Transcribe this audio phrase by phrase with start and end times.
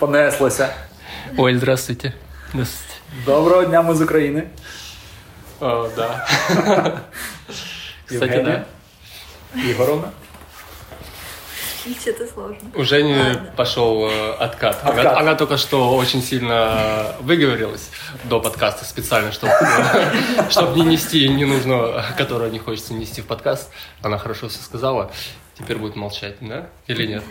[0.00, 0.72] Понеслося.
[1.36, 2.14] Ой, здравствуйте.
[2.54, 2.94] Здравствуйте.
[3.26, 4.48] Доброго дня, мы из Украины.
[5.60, 6.26] О, да.
[8.06, 8.66] Кстати, Евгения
[9.54, 10.10] Егоровна.
[12.00, 12.70] Что-то сложно.
[12.74, 13.52] У Жени Ладно.
[13.56, 14.78] пошел э, откат.
[14.84, 15.18] Она, Откат.
[15.18, 17.90] она только что очень сильно выговорилась
[18.24, 19.52] до подкаста специально, чтобы,
[20.50, 23.70] чтобы не нести ненужного, которого не хочется нести в подкаст.
[24.00, 25.10] Она хорошо все сказала.
[25.60, 26.68] Теперь будет молчать, да?
[26.86, 27.24] Или нет?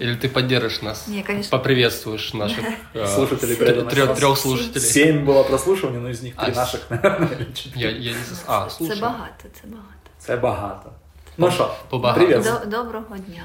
[0.00, 1.06] Или ты поддержишь нас?
[1.08, 1.56] Не, конечно.
[1.58, 4.80] Поприветствуешь наших э, Слушателей, трех, слушателей.
[4.80, 7.46] Семь было прослушиваний, но из них три А, наших, наверное.
[7.74, 8.16] Я, я не
[8.46, 9.00] А, Це слушай.
[9.00, 10.10] багато, це багато.
[10.18, 10.92] Це багато.
[11.38, 12.26] Ну що, Побагато.
[12.26, 12.44] привіт.
[12.44, 13.42] До- Доброго дня.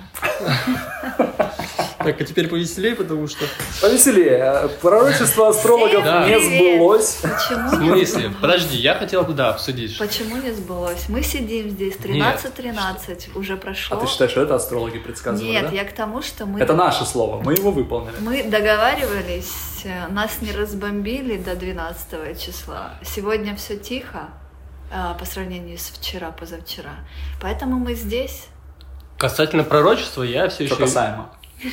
[2.03, 3.45] Так, а теперь повеселее, потому что...
[3.81, 4.69] Повеселее.
[4.81, 6.27] Пророчество астрологов Да.
[6.27, 7.21] не сбылось.
[7.21, 8.31] Почему В не смысле?
[8.41, 9.91] Подожди, я хотел бы, да, обсудить.
[9.91, 11.09] что- Почему не сбылось?
[11.09, 13.97] Мы сидим здесь 13-13, уже А прошло.
[13.97, 15.75] ты считаешь, что это астрологи предсказывали, Нет, да?
[15.75, 18.15] я к тому, что мы, Это наше слово, мы его выполнили.
[18.19, 22.91] мы договаривались, э, нас не разбомбили до 12 числа.
[23.03, 24.29] Сегодня все тихо а,
[25.19, 26.91] по сравнению с вчера, позавчера.
[27.41, 28.47] Поэтому мы здесь.
[29.17, 30.83] Касательно пророчества, я все Что еще...
[30.85, 31.29] касаемо?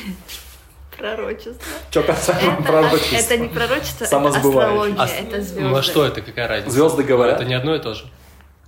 [0.97, 1.55] Пророчество.
[1.89, 3.15] Что касаемо Это, пророчества?
[3.15, 5.61] это не пророчество, это астрология, А, это звезды.
[5.61, 6.71] Ну а что это, какая разница?
[6.75, 7.35] Звезды говорят.
[7.37, 8.05] Это не одно и то же.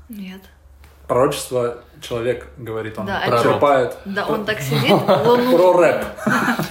[0.07, 0.41] Нет.
[1.07, 3.43] Пророчество человек говорит, он Да, Пророк.
[3.43, 3.97] черпает.
[4.05, 4.91] Да, он так сидит,
[5.25, 5.57] луну...
[5.57, 6.05] Про рэп.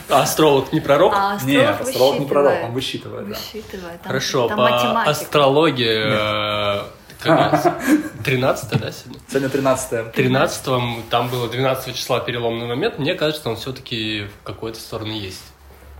[0.09, 1.13] А астролог не пророк?
[1.15, 3.27] А Нет, астролог астролог не пророк, он высчитывает.
[3.27, 3.35] высчитывает, да.
[3.35, 4.01] Высчитывает.
[4.01, 5.11] Там- Хорошо, там по математика.
[5.11, 7.00] астрологии...
[7.25, 7.79] э, какая?
[8.25, 9.21] 13 да, сегодня?
[9.29, 10.65] Сегодня 13 13
[11.11, 12.99] там было 12 числа переломный момент.
[12.99, 15.43] Мне кажется, он все-таки в какой-то стороне есть.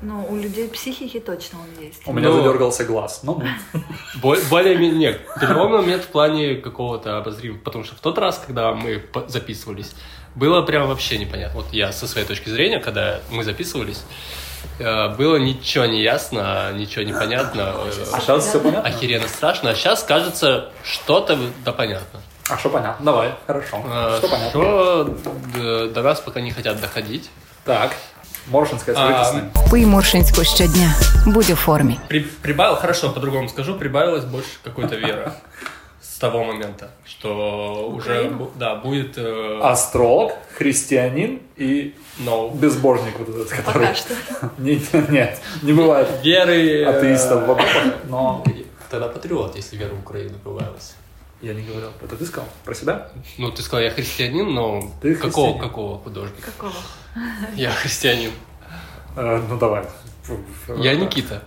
[0.03, 2.01] Ну, у людей психики точно он есть.
[2.07, 2.37] У меня Ну.
[2.39, 3.21] задергался глаз.
[3.23, 3.43] Ну.
[4.23, 5.21] Бо- Более-менее нет.
[5.39, 7.59] Переломный момент в плане какого-то обозримого.
[7.59, 9.93] Потому что в тот раз, когда мы записывались,
[10.35, 11.61] было прям вообще непонятно.
[11.61, 14.03] Вот я со своей точки зрения, когда мы записывались,
[14.79, 17.61] было ничего не ясно, ничего не понятно.
[17.61, 18.89] э, А сейчас все понятно?
[18.89, 19.71] Охеренно страшно.
[19.71, 22.21] А сейчас кажется, что-то да понятно.
[22.49, 23.05] А что понятно?
[23.05, 23.83] Давай, хорошо.
[23.87, 24.51] Э, Что понятно?
[24.51, 27.31] Что до нас пока не хотят доходить.
[27.65, 27.93] Так,
[28.49, 29.53] Моршинская А, современная.
[29.71, 30.95] Пий Моршинську щодня.
[31.27, 31.99] Будь у формі.
[32.09, 35.33] При- прибавил, хорошо, по-другому скажу, прибавилась больше какой-то веры с
[36.21, 38.37] того момента, что уже, Украину?
[38.39, 43.87] бу- да, будет э, Астролог, христианин и но безбожник вот этот, который...
[43.89, 44.15] Пока что.
[44.59, 46.83] Не- Нет, не бывает веры...
[46.83, 47.59] э, атеистов в
[48.09, 48.45] но...
[48.91, 50.95] Тогда патриот, если вера в Украину прибавилась.
[51.41, 51.91] Я не говорил.
[52.05, 52.49] Это ты сказал?
[52.65, 53.09] Про себя?
[53.39, 55.59] Ну, ты сказал, я христианин, но Ты какого, христианин.
[55.61, 56.51] какого художника?
[56.51, 56.73] Какого?
[57.55, 58.31] Я христианин.
[59.17, 59.85] Э, ну давай.
[60.79, 61.43] Я Никита.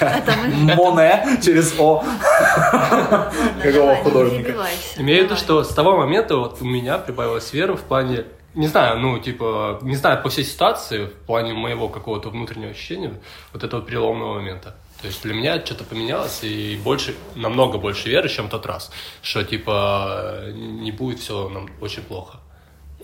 [0.52, 2.04] Моне через О.
[2.72, 4.66] Ладно, Какого художника?
[4.96, 8.24] Имею в виду, что с того момента вот у меня прибавилась вера в плане,
[8.54, 13.12] не знаю, ну, типа, не знаю, по всей ситуации, в плане моего какого-то внутреннего ощущения,
[13.52, 14.76] вот этого переломного момента.
[15.00, 18.90] То есть для меня что-то поменялось, и больше, намного больше веры, чем в тот раз,
[19.20, 22.38] что, типа, не будет все нам очень плохо.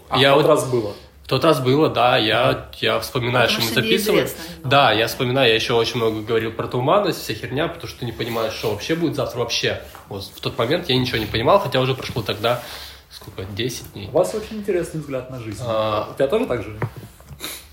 [0.09, 0.95] А Я в тот вот- раз было.
[1.31, 4.29] В тот раз было, да, я, я вспоминаю, Потому что мы записывали.
[4.65, 8.11] Да, я вспоминаю, я еще очень много говорил про туманность, вся херня, потому что не
[8.11, 9.81] понимаешь, что вообще будет завтра вообще.
[10.09, 12.61] Вот в тот момент я ничего не понимал, хотя уже прошло тогда,
[13.13, 14.09] сколько, 10 дней.
[14.09, 15.63] У вас очень интересный взгляд на жизнь.
[15.65, 16.09] А.
[16.11, 16.77] У тебя тоже так же?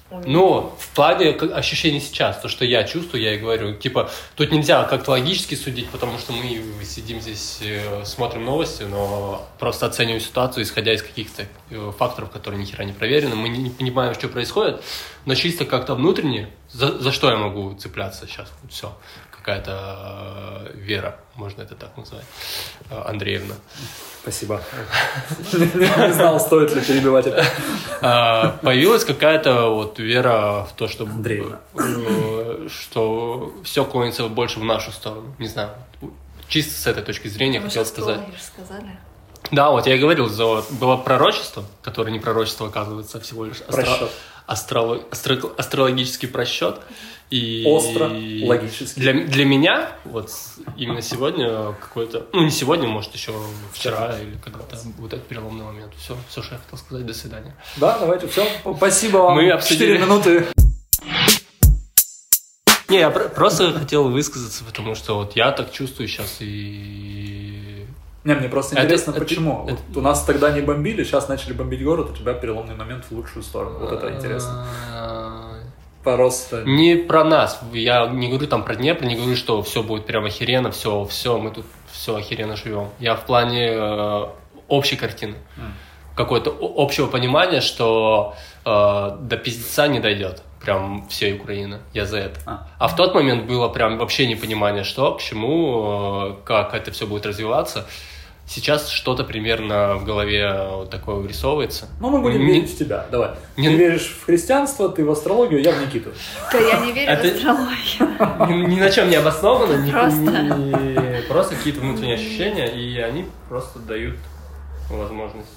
[0.09, 3.75] Ну, в плане ощущений сейчас, то, что я чувствую, я и говорю.
[3.75, 9.45] Типа, тут нельзя как-то логически судить, потому что мы сидим здесь, э, смотрим новости, но
[9.59, 13.35] просто оцениваем ситуацию, исходя из каких-то э, факторов, которые ни хера не проверены.
[13.35, 14.81] Мы не понимаем, что происходит,
[15.25, 18.51] но чисто как-то внутренне, за, за что я могу цепляться сейчас?
[18.69, 18.97] все.
[19.47, 22.25] Какая-то э, вера, можно это так назвать,
[22.89, 23.55] э, Андреевна.
[24.21, 24.61] Спасибо.
[25.53, 27.45] Не знал, стоит ли перебивать это.
[28.01, 31.61] А, появилась какая-то вот вера в то, что, Андреевна.
[31.75, 35.33] э, что все клонится больше в нашу сторону.
[35.39, 35.69] Не знаю.
[36.49, 38.19] Чисто с этой точки зрения Потому хотел сказать.
[38.41, 38.99] сказали.
[39.51, 40.29] Да, вот я и говорил,
[40.71, 44.09] было пророчество, которое не пророчество, оказывается, а всего лишь астро-
[44.47, 44.71] Просчет.
[44.71, 46.79] астроло- астро- астрологический просчет.
[47.29, 48.97] И Остро, логически.
[48.99, 50.31] Для, для меня, вот
[50.77, 53.33] именно сегодня какой-то, ну не сегодня, может еще
[53.73, 55.91] вчера или когда-то, вот этот переломный момент.
[55.97, 57.53] Все, все, что я хотел сказать, до свидания.
[57.75, 58.47] Да, давайте, все.
[58.77, 59.35] Спасибо вам.
[59.35, 59.97] Мы обсудили.
[59.97, 60.45] Минуты.
[62.87, 67.36] Не, я про- просто хотел высказаться, потому что вот я так чувствую сейчас и...
[68.27, 69.63] Не, мне просто Это- интересно, это- почему.
[69.67, 73.05] это- Вот у нас тогда не бомбили, сейчас начали бомбить город, у тебя переломный момент
[73.09, 73.79] в лучшую сторону.
[73.79, 74.65] Вот это интересно.
[74.93, 75.53] А,
[76.03, 76.63] Просто...
[76.65, 77.61] Не про нас.
[77.73, 81.37] Я не говорю там про Днепр, не говорю, что все будет прям охеренно, все, все,
[81.37, 82.89] мы тут все охеренно живем.
[82.99, 84.25] Я в плане э,
[84.67, 85.35] общей картины.
[86.15, 88.33] Какое-то о- общего понимания, что
[88.65, 90.43] э, до пиздеца не дойдет.
[90.61, 91.77] прям всей Украины.
[91.93, 92.39] Я за это.
[92.45, 92.67] А.
[92.79, 97.05] А в тот момент было прям вообще непонимание, что, к чему, э, как это все
[97.05, 97.85] будет развиваться.
[98.49, 101.87] Сейчас что-то примерно в голове вот такое вырисовывается.
[101.99, 103.05] Ну, мы будем Не- верить в тебя.
[103.11, 103.31] Давай.
[103.57, 106.11] Не- Ты веришь в христианство, ты в астрологию, я в Никиту.
[106.53, 108.67] Да, я не верю А в ты- астрологию.
[108.69, 110.17] Ни, ни на чем не обосновано, ни- Просто.
[110.21, 114.15] ни- просто какие-то внутренние ощущения, и они просто дают
[114.89, 115.49] возможность.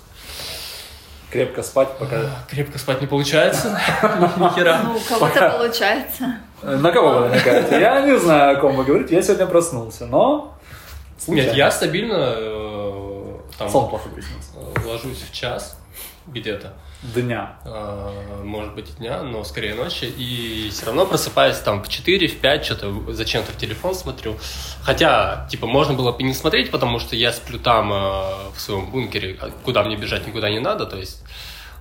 [1.30, 2.22] Крепко спать, пока...
[2.50, 3.78] Крепко спать не получается.
[4.02, 4.80] Ни хера.
[4.82, 6.38] Ну, у кого-то получается.
[6.60, 7.78] Э, На кого вы намекаете?
[7.80, 9.14] Я не знаю, о ком вы говорите.
[9.14, 10.56] Я сегодня проснулся, но...
[11.28, 12.69] Нет, я стабильно э,
[13.60, 14.52] там, Сон плохо приснился.
[14.56, 15.78] э, ложусь в час
[16.26, 16.72] где-то.
[17.02, 17.58] Дня.
[17.66, 22.36] э, может быть, дня, но скорее ночи, и все равно просыпаюсь там в 4, в
[22.38, 24.38] 5, что-то зачем-то в телефон смотрю.
[24.82, 27.96] Хотя, типа, можно было бы не смотреть, потому что я сплю там, э,
[28.54, 31.22] в своем бункере, а куда мне бежать никуда не надо, то есть,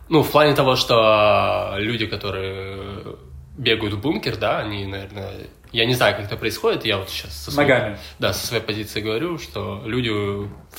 [0.09, 3.15] ну, в плане того, что люди, которые
[3.59, 5.31] бегают в бункер, да, они, наверное,
[5.71, 7.97] я не знаю, как это происходит, я вот сейчас со своей- Ногами.
[8.17, 10.09] да, со своей позиции говорю, что люди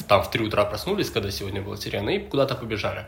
[0.08, 3.04] там в 3 утра проснулись, когда сегодня была сирена, и куда-то побежали.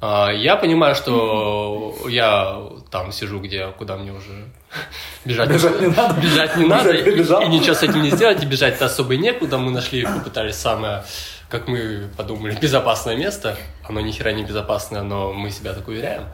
[0.00, 2.60] А, Я понимаю, что я
[2.90, 4.44] там сижу, где, куда мне уже
[5.24, 6.20] бежать, Бежать не надо.
[6.20, 9.58] бежать не надо, и, и ничего с этим не сделать, и бежать-то особо и некуда.
[9.58, 11.04] Мы нашли, попытались самое,
[11.48, 13.56] как мы подумали, безопасное место.
[13.84, 16.24] Оно ни хера не безопасное, но мы себя так уверяем.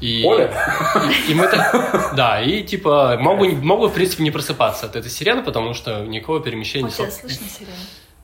[0.00, 4.96] И, и, и мы так, да, и типа могу, могу, в принципе, не просыпаться от
[4.96, 6.86] этой сирены, потому что никакого перемещения...
[6.86, 7.72] У тебя слышно сирену?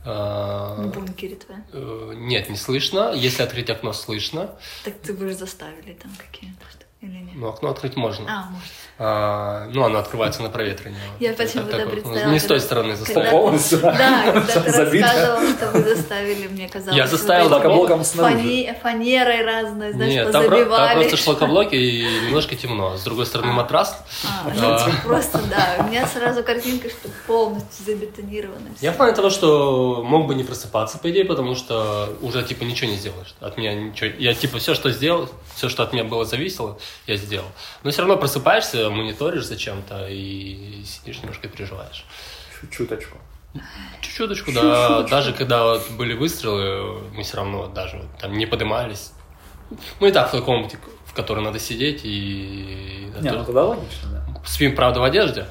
[0.04, 1.64] А, В бункере твоем?
[1.72, 3.12] э, Нет, не слышно.
[3.14, 4.52] Если открыть окно, слышно.
[4.84, 6.64] Так ты бы же заставили там какие-то
[7.00, 7.34] или нет?
[7.34, 8.24] Но окно открыть можно.
[8.28, 8.68] А, может.
[9.00, 10.98] А, ну, оно открывается на проветривание.
[11.20, 11.86] Я почему-то такое.
[11.86, 12.32] представила.
[12.32, 13.30] Не с той стороны когда заставил.
[13.30, 13.92] ты- Полностью, да?
[13.92, 16.96] Да, когда ты рассказывал, что вы заставили, мне казалось.
[16.96, 18.38] Я заставил шлакоблоком снаружи.
[18.44, 22.96] фани- Фанерой разной, знаешь, Нет, там, про- там просто шлакоблоки и немножко темно.
[22.96, 24.02] С другой стороны матрас.
[24.24, 24.86] А, А.
[24.88, 25.76] ну, просто, да.
[25.78, 28.68] У меня сразу картинка, что полностью забетонировано.
[28.80, 32.64] Я в плане того, что мог бы не просыпаться, по идее, потому что уже, типа,
[32.64, 33.34] ничего не сделаешь.
[33.40, 34.10] От меня ничего...
[34.18, 37.46] Я, типа, все, что сделал, все, что от меня было зависело, я сделал.
[37.84, 42.04] Но все равно просыпаешься, мониторишь зачем-то и сидишь немножко переживаешь.
[42.70, 43.18] Чуточку.
[44.00, 45.02] Чуть-чуточку, да.
[45.02, 49.12] Даже когда вот были выстрелы, мы все равно даже вот там не поднимались.
[50.00, 53.10] Мы и так в той комнате, в которой надо сидеть, и...
[53.20, 54.40] Не, ну тогда логично, да.
[54.44, 55.46] Спим, правда, в одежде.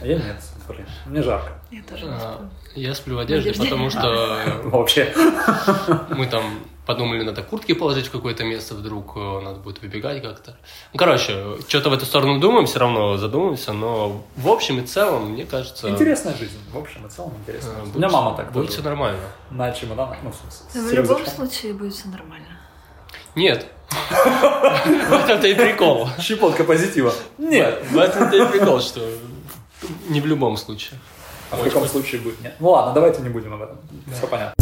[0.00, 0.36] А я нет,
[0.68, 1.52] блин, мне жарко.
[1.70, 2.82] Я тоже не А, сплю.
[2.82, 3.68] Я сплю в одежде, одежде.
[3.68, 5.14] потому что Вообще.
[6.10, 10.56] мы там подумали, надо куртки положить в какое-то место, вдруг э, надо будет выбегать как-то.
[10.92, 15.30] Ну, короче, что-то в эту сторону думаем, все равно задумаемся, но в общем и целом,
[15.30, 15.88] мне кажется...
[15.88, 16.58] Интересная жизнь.
[16.72, 17.74] В общем и целом интересная.
[17.76, 18.78] э, У будет меня мама так Будет тоже.
[18.80, 19.20] все нормально.
[19.50, 22.46] На чемоданах, ну, в смысле, с Но в любом случае будет все нормально.
[23.34, 23.66] Нет.
[23.90, 26.08] В этом-то и прикол.
[26.20, 27.12] Щепотка позитива.
[27.38, 27.82] Нет.
[27.90, 29.00] В этом-то и прикол, что
[30.08, 30.98] не в любом случае.
[31.50, 32.54] А в каком случае будет нет?
[32.60, 33.78] Ну ладно, давайте не будем об этом.
[34.12, 34.54] Все понятно.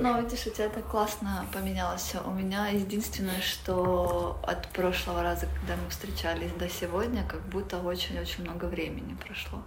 [0.00, 2.14] Ну, видишь, у тебя так классно поменялось.
[2.24, 8.44] У меня единственное, что от прошлого раза, когда мы встречались до сегодня, как будто очень-очень
[8.44, 9.62] много времени прошло.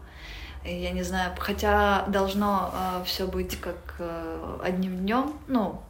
[0.64, 2.74] И я не знаю, хотя должно
[3.06, 5.82] все быть как э, одним днем, ну,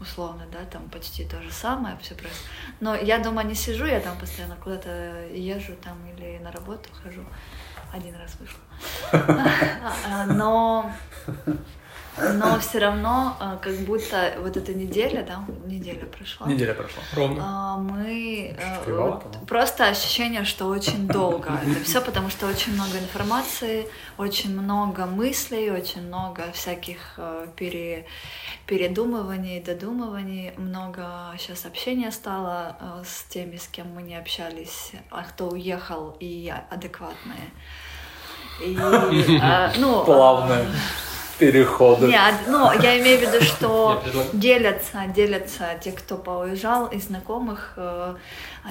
[0.00, 2.38] условно, да, там почти то же самое, все просто.
[2.80, 7.24] Но я дома не сижу, я там постоянно куда-то езжу там или на работу хожу.
[7.92, 8.60] Один раз вышла.
[10.08, 10.92] А, Но
[12.18, 16.46] но все равно, а, как будто вот эта неделя, да, неделя прошла.
[16.46, 17.02] Неделя прошла.
[17.14, 17.42] Ровно.
[17.44, 22.98] а, Мы Кривовато, вот просто ощущение, что очень долго это все, потому что очень много
[22.98, 23.86] информации,
[24.18, 27.18] очень много мыслей, очень много всяких
[27.56, 28.06] пере,
[28.66, 35.48] передумываний, додумываний, много сейчас общения стало с теми, с кем мы не общались, а кто
[35.48, 37.50] уехал и адекватные.
[38.64, 40.66] И, э, ну, Плавные
[41.38, 42.08] переходы.
[42.08, 44.02] нет, ну, я имею в виду, что
[44.32, 48.14] делятся, делятся те, кто поуезжал, из знакомых э,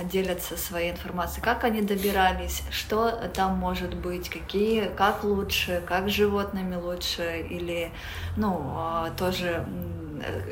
[0.03, 6.11] делятся своей информацией, как они добирались, что там может быть, какие, как лучше, как с
[6.11, 7.91] животными лучше, или,
[8.37, 9.65] ну, э, тоже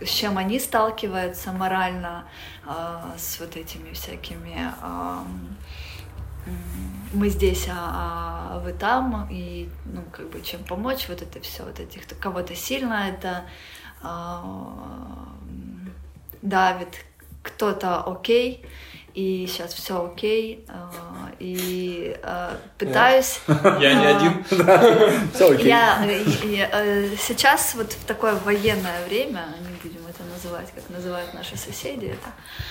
[0.05, 2.25] с чем они сталкиваются морально,
[3.17, 4.71] с вот этими всякими
[7.13, 11.63] мы здесь, а, а вы там, и, ну, как бы, чем помочь, вот это все,
[11.63, 13.43] вот этих, кого-то сильно это
[14.01, 15.29] а,
[16.41, 17.05] давит,
[17.43, 18.65] кто-то окей,
[19.13, 20.73] и сейчас все окей, э,
[21.37, 23.41] и э, пытаюсь...
[23.47, 24.43] Я не один.
[25.33, 26.67] Все окей.
[26.71, 32.05] Э, сейчас вот в такое военное время, не будем это называть, как называют наши соседи,
[32.05, 32.29] это...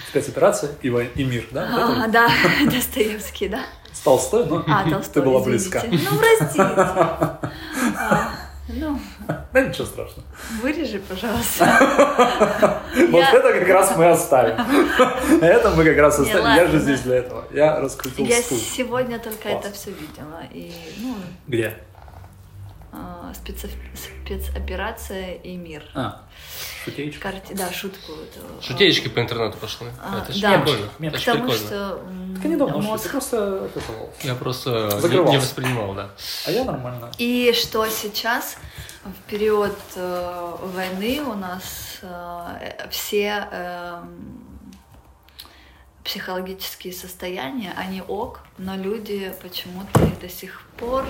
[0.08, 0.90] Спецоперация и,
[1.22, 2.04] мир, да?
[2.04, 2.28] А, да,
[2.64, 3.60] Достоевский, да.
[3.92, 5.80] С Толстой, но А, Толстой, ты была извините.
[5.80, 6.10] близка.
[6.10, 6.62] Ну, простите.
[6.62, 8.30] А,
[8.68, 8.98] ну,
[9.52, 10.26] Да ничего страшного.
[10.62, 12.80] вырежи, пожалуйста.
[13.10, 14.56] Вот это как раз мы оставим.
[15.42, 16.44] Это мы как раз оставим.
[16.44, 17.44] Я же здесь для этого.
[17.52, 20.40] Я раскрутил Я сегодня только это все видела.
[20.52, 21.14] И, ну,
[21.46, 21.76] Где?
[22.92, 25.82] А, спецо- спецоперация и мир.
[25.94, 26.20] А,
[26.84, 27.30] шутеечка.
[27.30, 27.54] Карти...
[27.54, 28.12] Да, шутку.
[28.12, 29.86] эту, а, Шутеечки по интернету пошли.
[30.02, 30.58] А, Это же да.
[30.58, 30.88] прикольно.
[30.98, 31.14] Мем.
[31.14, 31.66] Это Потому прикольно.
[31.66, 32.00] что
[32.36, 33.70] Так они давно шли, мозг ты просто.
[34.22, 35.32] Я просто не- Закрывался.
[35.32, 36.10] не воспринимал, да.
[36.46, 37.10] А я нормально.
[37.18, 38.56] И что сейчас,
[39.04, 44.41] в период э, войны, у нас э, все эм,
[46.04, 51.04] психологические состояния, они ок, но люди почему-то до сих пор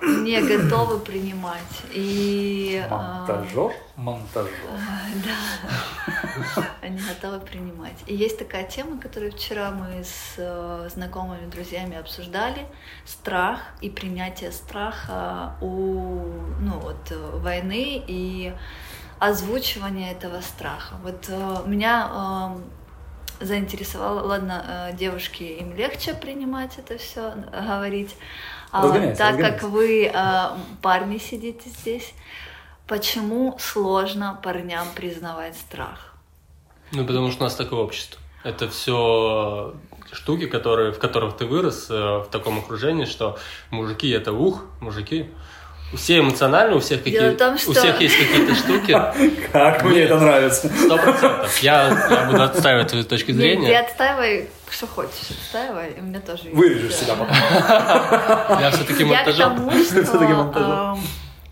[0.00, 1.82] не готовы принимать.
[1.92, 4.54] И Монтажер, монтажер.
[5.24, 7.96] да, они готовы принимать.
[8.06, 12.66] И есть такая тема, которую вчера мы с э, знакомыми, друзьями обсуждали.
[13.04, 16.22] Страх и принятие страха у
[16.60, 18.52] ну, вот, э, войны и
[19.18, 20.94] озвучивание этого страха.
[21.02, 22.77] Вот э, меня э,
[23.40, 28.14] заинтересовало, ладно, э, девушки, им легче принимать это все, говорить.
[28.70, 30.48] А Разгоняйся, так как вы, э,
[30.82, 32.12] парни, сидите здесь,
[32.86, 36.14] почему сложно парням признавать страх?
[36.92, 38.20] Ну, потому что у нас такое общество.
[38.44, 39.74] Это все
[40.12, 43.38] штуки, которые, в которых ты вырос, э, в таком окружении, что
[43.70, 45.30] мужики это ух, мужики.
[45.94, 48.92] Все эмоционально, у всех какие, том, что- у всех есть какие-то штуки.
[49.52, 50.68] Как мне это нравится.
[50.68, 51.58] Сто процентов.
[51.62, 53.78] Я, буду отстаивать твою точку Не, Ты зрения.
[53.80, 56.54] отстаивай, что хочешь, отстаивай, у меня тоже есть.
[56.54, 57.34] Вырежешь себя потом.
[58.60, 59.46] Я все-таки Я к монтажер.
[59.46, 61.00] тому, что эм,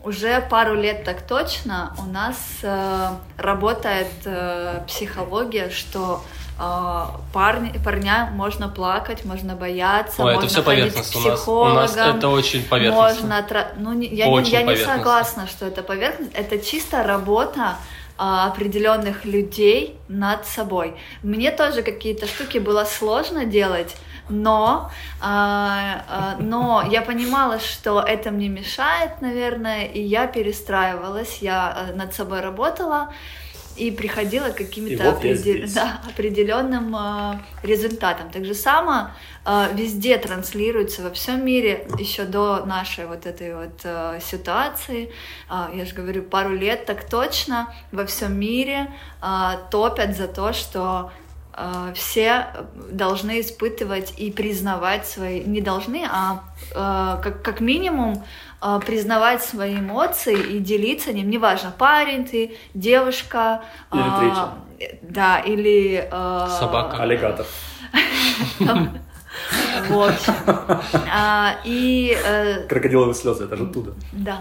[0.04, 6.22] уже пару лет так точно у нас э, работает э, психология, что
[6.58, 11.48] парни, парням можно плакать, можно бояться, Ой, можно это все ходить к у нас.
[11.48, 13.42] У нас это очень поверхностно.
[13.42, 16.32] Можно, ну, я, Очень я не согласна, что это поверхность.
[16.34, 17.76] Это чисто работа
[18.18, 20.94] а, определенных людей над собой.
[21.22, 23.94] Мне тоже какие-то штуки было сложно делать,
[24.30, 31.90] но, а, а, но я понимала, что это мне мешает, наверное, и я перестраивалась, я
[31.90, 33.12] а, над собой работала
[33.76, 38.30] и приходила к каким-то вот определ- да, определенным а, результатам.
[38.30, 39.10] Так же само
[39.44, 45.12] а, везде транслируется во всем мире еще до нашей вот этой вот а, ситуации.
[45.48, 48.88] А, я же говорю, пару лет так точно во всем мире
[49.20, 51.10] а, топят за то, что
[51.94, 52.48] все
[52.90, 58.24] должны испытывать и признавать свои, не должны, а а, как, как минимум
[58.80, 64.58] признавать свои эмоции и делиться ним, неважно, парень ты, девушка, Или а,
[65.02, 67.02] да, или а, Собака.
[67.02, 67.46] Аллигатор.
[69.88, 70.34] в общем.
[71.12, 73.94] А, и э, Крокодиловые слезы, это же оттуда.
[74.12, 74.40] да,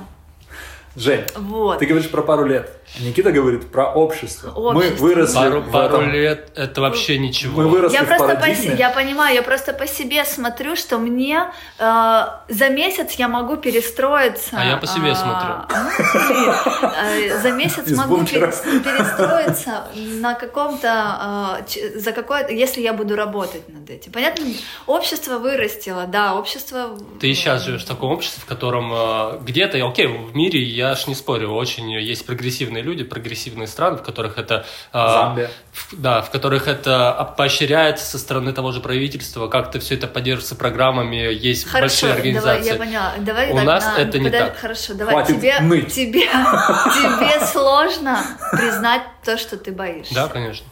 [0.96, 1.80] Жень, вот.
[1.80, 2.72] ты говоришь про пару лет.
[3.02, 4.52] Никита говорит про общество.
[4.72, 5.04] Мы Общество.
[5.06, 6.12] выросли Пару, в пару этом.
[6.12, 7.64] лет это вообще ничего.
[7.64, 8.72] Мы выросли Я в просто по, парадигме.
[8.72, 13.58] се- я понимаю, я просто по себе смотрю, что мне э, за месяц я могу
[13.58, 14.56] перестроиться.
[14.58, 15.56] А я по себе а, смотрю.
[16.82, 18.48] ну, э, за месяц Из могу бункера.
[18.48, 24.12] перес- перестроиться на каком-то, э, за какое если я буду работать над этим.
[24.12, 24.46] Понятно,
[24.88, 26.98] общество вырастило, да, общество.
[27.20, 31.08] Ты сейчас живешь в таком обществе, в котором э, где-то, окей, в мире, я ж
[31.08, 34.66] не спорю, очень есть прогрессивные люди, прогрессивные страны, в которых это...
[34.94, 35.50] э, Замбия.
[35.72, 40.56] в- да, в которых это поощряется со стороны того же правительства, как-то все это поддерживается
[40.56, 42.18] программами, есть Хорошо, большие давай,
[42.58, 42.72] организации.
[42.74, 43.14] я поняла.
[43.20, 44.58] Давай У так, нас на- это не подай- так.
[44.58, 45.14] Хорошо, давай.
[45.16, 45.94] Хватит тебе, ныть.
[45.96, 48.20] тебе, тебе сложно
[48.52, 50.14] признать то, что ты боишься.
[50.14, 50.68] Да, конечно.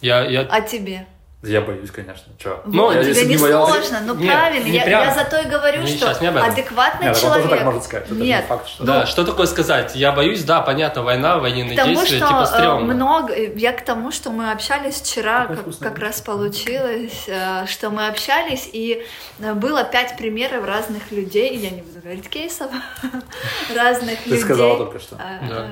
[0.00, 0.40] Я, я...
[0.50, 1.06] А тебе?
[1.46, 2.32] Я боюсь, конечно.
[2.38, 2.60] Че?
[2.66, 4.64] Ну, я тебе не не боялся- сложно, ну Нет, правильно.
[4.64, 5.02] не Я, прям.
[5.08, 7.42] я зато и говорю, Не что не адекватный Нет, человек.
[7.44, 8.04] тоже так может сказать.
[8.06, 8.84] Это же не Нет, факт, что...
[8.84, 9.94] Да, что такое сказать?
[9.94, 12.94] Я боюсь, да, понятно, война, военные к тому, действия, что типа э, стрёмно.
[12.94, 17.90] много, я к тому, что мы общались вчера, как, вкусный как раз получилось, э, что
[17.90, 19.04] мы общались, и
[19.40, 22.70] э, было пять примеров разных людей, я не буду говорить кейсов,
[23.74, 24.44] разных Ты людей.
[24.44, 25.16] сказала только что.
[25.16, 25.70] Э, э,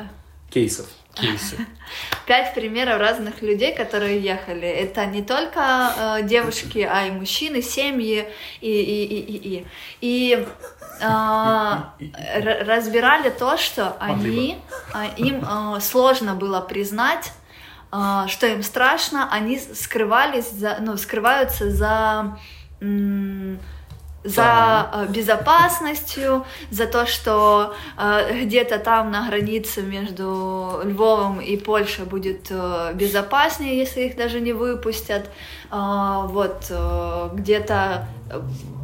[0.53, 0.87] Кейсов.
[1.15, 1.67] Кейсы.
[2.27, 4.69] Пять примеров разных людей, которые ехали.
[4.69, 8.29] Это не только э, девушки, а и мужчины, семьи
[8.61, 9.67] и и и и и.
[10.01, 10.47] И
[11.01, 14.59] э, разбирали то, что они,
[14.93, 17.33] а, им э, сложно было признать
[17.95, 22.39] а, что им страшно, они скрывались, за, ну, скрываются за
[22.81, 23.61] м,
[24.25, 32.05] за э, безопасностью, за то, что э, где-то там на границе между Львовом и Польшей
[32.05, 35.29] будет э, безопаснее, если их даже не выпустят.
[35.71, 38.07] Э, вот э, где-то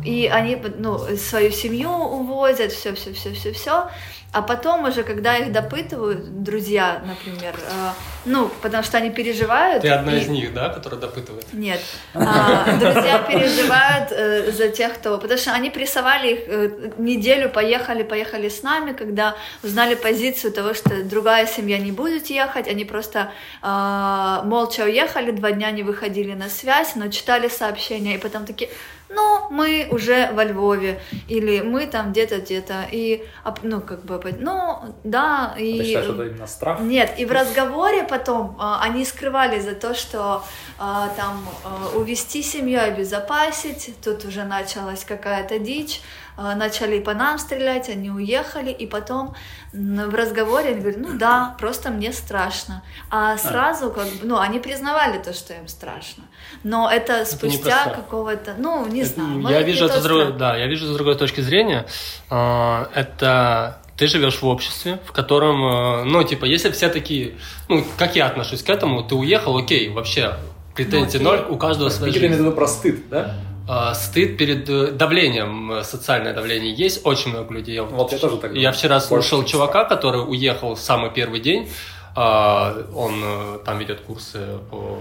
[0.04, 3.88] и они ну, свою семью увозят, все, все, все, все, все.
[4.30, 7.90] А потом уже, когда их допытывают, друзья, например, э,
[8.26, 9.80] ну, потому что они переживают.
[9.80, 10.20] Ты одна и...
[10.20, 11.46] из них, да, которая допытывает?
[11.54, 11.80] Нет.
[12.12, 15.16] А, друзья переживают э, за тех, кто...
[15.16, 20.74] Потому что они прессовали их э, неделю, поехали, поехали с нами, когда узнали позицию того,
[20.74, 26.34] что другая семья не будет ехать, они просто э, молча уехали, два дня не выходили
[26.34, 28.68] на связь, но читали сообщения, и потом такие
[29.10, 33.24] ну, мы уже во Львове, или мы там где-то, где-то, и,
[33.62, 35.74] ну, как бы, ну, да, и...
[35.74, 36.80] А ты считаешь, это именно страх?
[36.80, 40.44] Нет, и в разговоре потом а, они скрывали за то, что
[40.78, 46.00] а, там а, увести семью, обезопасить, тут уже началась какая-то дичь,
[46.38, 49.34] начали по нам стрелять, они уехали, и потом
[49.72, 52.82] в разговоре они говорят, ну да, просто мне страшно.
[53.10, 56.24] А сразу как бы, ну, они признавали то, что им страшно.
[56.62, 59.48] Но это, это спустя какого-то, ну, не это, знаю.
[59.48, 61.86] Я вижу это с другой, да, я вижу с другой точки зрения.
[62.30, 67.34] А, это ты живешь в обществе, в котором, ну, типа, если все такие,
[67.68, 70.36] ну, как я отношусь к этому, ты уехал, окей, вообще,
[70.76, 72.26] претензий ну, ноль, у каждого своя жизнь.
[72.26, 73.34] Именно про стыд, да?
[73.68, 77.78] А, стыд перед э, давлением, э, социальное давление есть, очень много людей.
[77.80, 81.68] Вот я тоже так Я вчера слушал чувака, который уехал в самый первый день,
[82.16, 84.96] а, он э, там ведет курсы по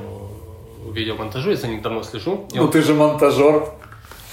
[0.91, 2.47] видеомонтажу, я за ним давно слежу.
[2.53, 3.69] Ну ты же монтажер.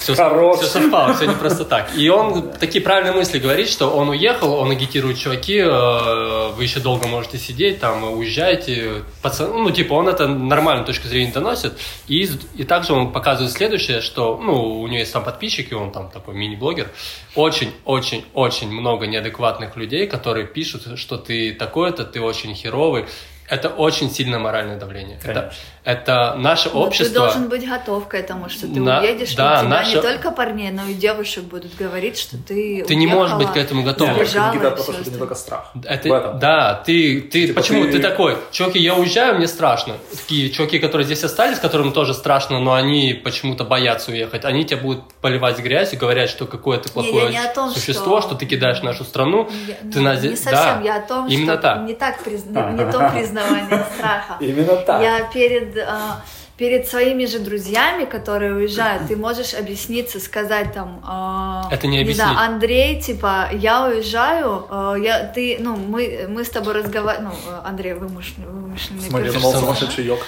[0.05, 0.59] Все, Хорош.
[0.59, 1.97] все совпало, все не просто так.
[1.97, 6.81] И он такие правильные мысли говорит, что он уехал, он агитирует чуваки, э, вы еще
[6.81, 9.05] долго можете сидеть, там, уезжайте.
[9.23, 11.73] Пацан, ну, типа, он это нормальную точку зрения доносит.
[12.07, 16.11] И, и также он показывает следующее, что, ну, у него есть там подписчики, он там
[16.11, 16.91] такой мини-блогер.
[17.35, 23.07] Очень-очень-очень много неадекватных людей, которые пишут, что ты такой-то, ты очень херовый.
[23.49, 25.19] Это очень сильное моральное давление.
[25.23, 25.55] Это,
[25.85, 27.09] это наше но общество.
[27.09, 29.97] Ты должен быть готов к этому, что ты на, уедешь, да, и у тебя наше...
[29.97, 32.85] не только парней, но и девушек будут говорить, что ты.
[32.87, 34.09] Ты не можешь быть к этому готов.
[34.09, 35.73] Да, потому что это не только страх.
[35.85, 37.93] Это, да, ты, ты типа почему ты...
[37.93, 38.37] ты такой?
[38.51, 39.97] Чуваки, я уезжаю, мне страшно.
[40.11, 44.45] Такие чуваки, которые здесь остались, которым тоже страшно, но они почему-то боятся уехать.
[44.45, 48.31] Они тебя будут поливать грязью, говорят, что какое то плохое не, не том, существо, что...
[48.31, 49.49] что ты кидаешь нашу страну.
[49.67, 50.17] Я, ты ну, на...
[50.17, 51.83] Не совсем, да, я о том, именно что так.
[51.83, 52.45] не так приз...
[52.47, 54.37] не, не то признавание страха.
[54.41, 55.03] Именно так.
[55.03, 56.23] Я перед а,
[56.57, 61.03] перед своими же друзьями, которые уезжают, ты можешь объясниться, сказать там...
[61.03, 62.25] Э, это не объяснить.
[62.25, 67.33] Не знаю, Андрей, типа, я уезжаю, э, я, ты, ну, мы, мы с тобой разговариваем,
[67.45, 69.61] ну, Андрей вымышленный, вымышленный Смотри, персонаж.
[69.61, 70.21] сумасшедший йог.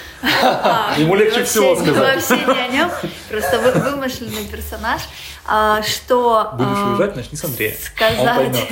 [0.98, 2.28] Ему легче всего сказать.
[2.28, 2.90] Вообще не о нем,
[3.30, 5.02] просто вымышленный персонаж,
[5.86, 6.50] что...
[6.54, 7.76] Будешь уезжать, начни с Андрея.
[7.76, 8.68] Сказать,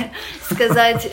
[0.51, 1.11] сказать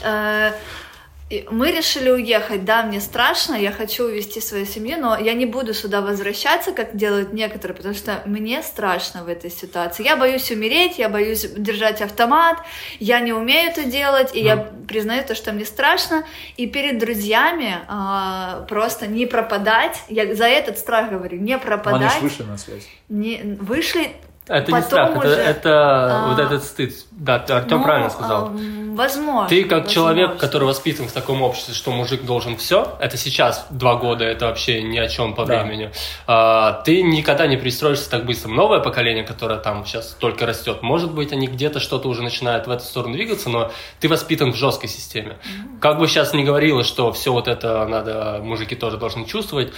[1.51, 5.75] мы решили уехать, да, мне страшно, я хочу увезти свою семью, но я не буду
[5.75, 10.05] сюда возвращаться, как делают некоторые, потому что мне страшно в этой ситуации.
[10.05, 12.59] Я боюсь умереть, я боюсь держать автомат,
[12.99, 14.45] я не умею это делать, и mm.
[14.45, 16.25] я признаю то, что мне страшно,
[16.57, 22.13] и перед друзьями э, просто не пропадать, я за этот страх говорю, не пропадать.
[22.13, 22.87] Они вышли на связь.
[23.09, 24.13] Не, вышли,
[24.49, 26.93] это Потом не страх, уже, это, это а, вот этот стыд.
[27.13, 28.47] Да, Артем ну, правильно сказал.
[28.47, 28.53] А,
[28.95, 29.49] возможно.
[29.49, 29.95] Ты как возможно.
[29.95, 34.47] человек, который воспитан в таком обществе, что мужик должен все, это сейчас два года, это
[34.47, 35.63] вообще ни о чем по да.
[35.63, 35.93] времени.
[36.27, 38.51] А, ты никогда не пристроишься так быстро.
[38.51, 42.71] Новое поколение, которое там сейчас только растет, может быть, они где-то что-то уже начинают в
[42.71, 45.37] эту сторону двигаться, но ты воспитан в жесткой системе.
[45.45, 45.79] Mm-hmm.
[45.81, 49.73] Как бы сейчас ни говорилось, что все вот это надо, мужики тоже должны чувствовать,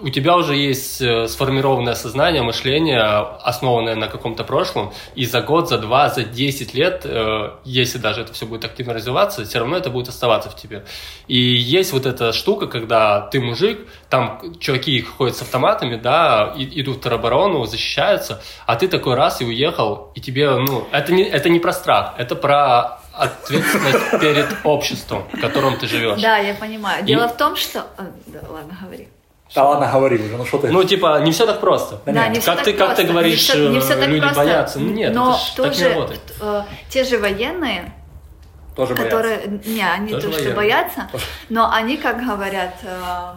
[0.00, 5.68] у тебя уже есть э, сформированное сознание, мышление, основанное на каком-то прошлом, и за год,
[5.68, 9.76] за два, за десять лет, э, если даже это все будет активно развиваться, все равно
[9.76, 10.84] это будет оставаться в тебе.
[11.28, 16.96] И есть вот эта штука, когда ты мужик, там чуваки ходят с автоматами, да, идут
[16.96, 21.48] в тероборону, защищаются, а ты такой раз и уехал, и тебе, ну, это не, это
[21.48, 26.20] не про страх, это про ответственность перед обществом, в котором ты живешь.
[26.20, 27.04] Да, я понимаю.
[27.04, 27.86] Дело в том, что...
[27.96, 29.08] Э, да, ладно, говори.
[29.54, 30.68] Да ладно, говори уже, ну что ты...
[30.68, 32.00] Ну, типа, не все так просто.
[32.06, 32.96] Да, да не все как так ты, просто.
[32.96, 34.78] Как ты говоришь, не все, не все так люди просто, боятся.
[34.80, 36.20] Ну, нет, но это тоже, так не работает.
[36.40, 37.92] Э, те же военные,
[38.74, 39.46] тоже которые...
[39.46, 39.70] Боятся.
[39.70, 41.08] Не, они тоже то, что боятся,
[41.48, 42.74] но они как говорят...
[42.82, 43.34] Э,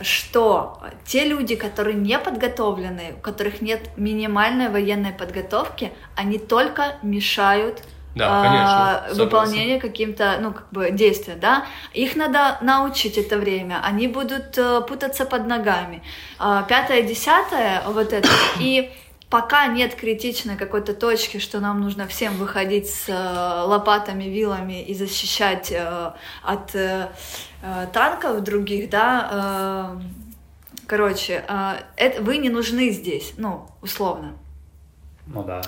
[0.00, 7.82] что те люди, которые не подготовлены, у которых нет минимальной военной подготовки, они только мешают
[8.18, 9.24] Да, а, конечно, согласен.
[9.24, 14.80] выполнение каким-то, ну, как бы действия, да, их надо научить это время, они будут э,
[14.80, 16.02] путаться под ногами.
[16.38, 18.28] А, Пятое, десятое, вот это,
[18.58, 18.90] и
[19.30, 24.94] пока нет критичной какой-то точки, что нам нужно всем выходить с э, лопатами, вилами и
[24.94, 26.74] защищать э, от
[27.92, 29.96] танков других, да,
[30.86, 31.44] короче,
[31.96, 34.36] это, вы не нужны здесь, ну, условно.
[35.26, 35.60] Ну да.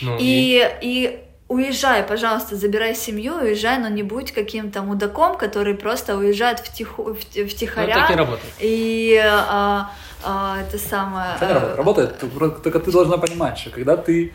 [0.00, 6.16] Ну, И, и уезжай, пожалуйста, забирай семью, уезжай, но не будь каким-то мудаком, который просто
[6.16, 7.94] уезжает втиху, вт- ну, втихаря.
[7.94, 8.54] так и работает.
[8.58, 9.90] И а,
[10.22, 11.36] а, это самое...
[11.38, 12.22] Так э, работает.
[12.22, 12.62] Работает.
[12.62, 14.34] Только ты должна понимать, что когда ты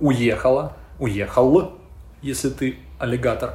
[0.00, 1.72] уехала, уехал,
[2.22, 3.54] если ты аллигатор,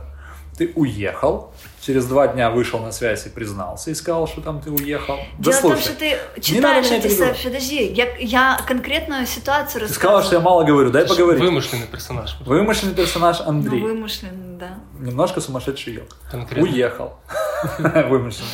[0.58, 4.70] ты уехал, через два дня вышел на связь и признался, и сказал, что там ты
[4.72, 5.18] уехал.
[5.40, 7.54] Да Дело в том, слушай, что ты надо читаешь эти сообщения.
[7.54, 10.44] Подожди, я, я конкретную ситуацию ты сказала, что я рассказываю.
[10.44, 11.42] мало говорю, дай поговорить.
[11.42, 12.38] Вымышленный персонаж.
[12.46, 13.82] Вымышленный персонаж Ну, Андрей.
[13.82, 14.80] вымышленный, да.
[15.00, 16.16] Немножко сумасшедший елк.
[16.30, 16.64] Конкретно.
[16.70, 17.14] Уехал.
[17.80, 18.50] Вымышленно.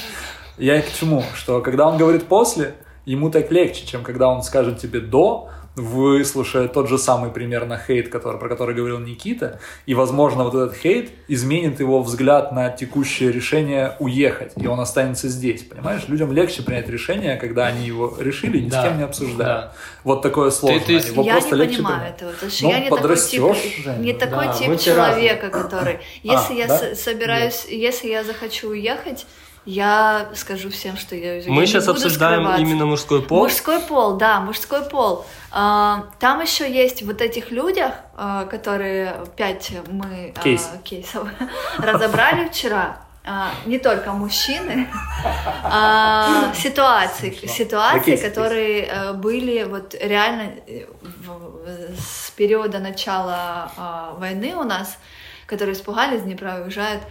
[0.58, 1.24] Я к чему?
[1.36, 6.68] Что когда он говорит после, ему так легче, чем когда он скажет тебе до, выслушая
[6.68, 11.12] тот же самый примерно хейт, который, про который говорил Никита, и, возможно, вот этот хейт
[11.28, 16.02] изменит его взгляд на текущее решение уехать, и он останется здесь, понимаешь?
[16.08, 19.38] Людям легче принять решение, когда они его решили, ни Да, с кем не обсуждают.
[19.66, 19.74] да.
[20.04, 20.80] Вот такое сложное.
[20.82, 22.16] ты- Его я просто не легче понимаю принять.
[22.18, 23.42] этого, потому что Ну, я не такой тип,
[24.00, 26.78] не такой Да, тип человека, который, если я да?
[26.78, 29.26] с- собираюсь, если я захочу уехать,
[29.68, 31.34] я скажу всем, что я.
[31.48, 32.62] Мы Я не сейчас буду обсуждаем скрываться.
[32.62, 33.44] именно мужской пол.
[33.44, 35.26] Мужской пол, да, мужской пол.
[35.52, 40.70] А, Там еще есть вот этих людях, а, которые пять мы а, Кейс.
[40.86, 41.28] кейсов
[41.78, 43.00] разобрали вчера.
[43.66, 44.88] Не только мужчины,
[45.66, 50.86] а ситуации, ситуации, которые э, были вот реально э,
[52.00, 54.98] с периода начала войны у нас,
[55.46, 57.04] которые испугались Днепра и уезжают.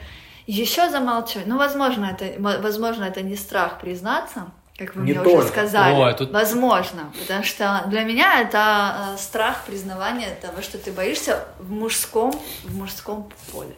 [0.47, 1.47] Еще замолчивать.
[1.47, 4.47] Ну, возможно, это, мо- возможно, это не страх признаться,
[4.79, 5.39] как вы Не мне только.
[5.39, 5.95] уже сказали.
[5.95, 11.45] Ой, тут- Возможно, потому что для меня это э, страх признавания того, что ты боишься
[11.59, 12.33] в мужском,
[12.65, 13.75] в мужском поле.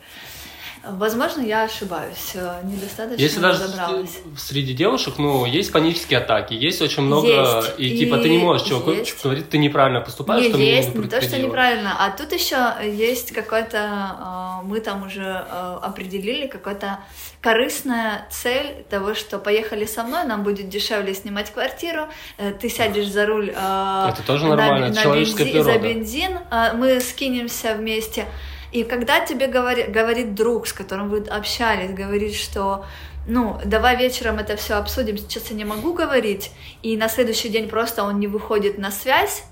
[0.92, 4.18] Возможно, я ошибаюсь, э, недостаточно Если даже разобралась.
[4.36, 7.74] среди девушек, ну, есть панические атаки, есть очень много, Есть.
[7.78, 9.22] и, типа ты не И можешь чуваку есть.
[9.22, 11.46] говорить, ты неправильно поступаешь, Не, что есть, не не то, что предупредила».
[11.48, 17.00] неправильно, а тут еще есть какой-то, э, мы там уже э, определили, какая-то
[17.40, 23.08] корыстная цель того, что поехали со мной, нам будет дешевле снимать квартиру, э, ты сядешь
[23.08, 27.74] за руль э, Это тоже на- нормально, на человеческая бензи- за бензин, э, мы скинемся
[27.74, 28.26] вместе.
[28.72, 32.84] И когда тебе говори- говорит друг, с которым вы общались, говорит, что
[33.26, 36.50] ну, давай вечером это все обсудим, сейчас я не могу говорить,
[36.82, 39.44] и на следующий день просто он не выходит на связь,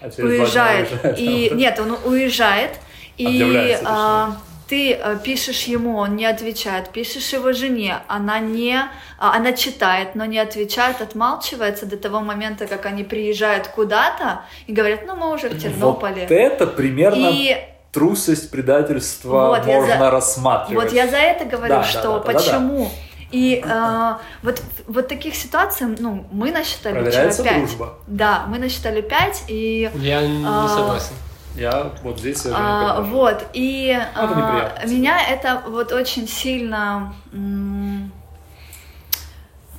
[0.00, 0.88] А уезжает.
[1.18, 2.78] И нет, он уезжает,
[3.16, 4.36] и а,
[4.68, 8.76] ты э, пишешь ему, он не отвечает, пишешь его жене, она не,
[9.18, 14.72] а, она читает, но не отвечает, отмалчивается до того момента, как они приезжают куда-то и
[14.72, 16.22] говорят, ну мы уже в Тернополе.
[16.22, 17.56] Вот это примерно И
[17.94, 20.84] трусость, предательство Вот, можно за- рассматривать.
[20.84, 22.90] Вот я за это говорю, Да, да, что да, да, да, почему.
[23.30, 27.58] И э, вот, вот таких ситуаций, ну, мы насчитали вчера Проверяется пять.
[27.58, 27.94] дружба.
[28.06, 31.14] Да, мы насчитали пять, и Я не А, согласен.
[31.56, 33.10] Я вот здесь не А, поддерживаю.
[33.16, 34.90] вот, и Ну, это а, неприятно.
[34.90, 37.14] меня это вот очень сильно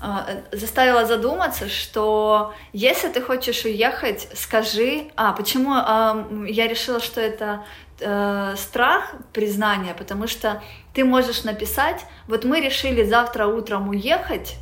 [0.02, 5.06] а, заставило задуматься, что если ты хочешь уехать, скажи...
[5.16, 7.62] А, почему м, я решила, что это
[8.00, 10.62] э, страх признания, потому что
[10.94, 14.56] ты можешь написать, вот мы решили завтра утром уехать,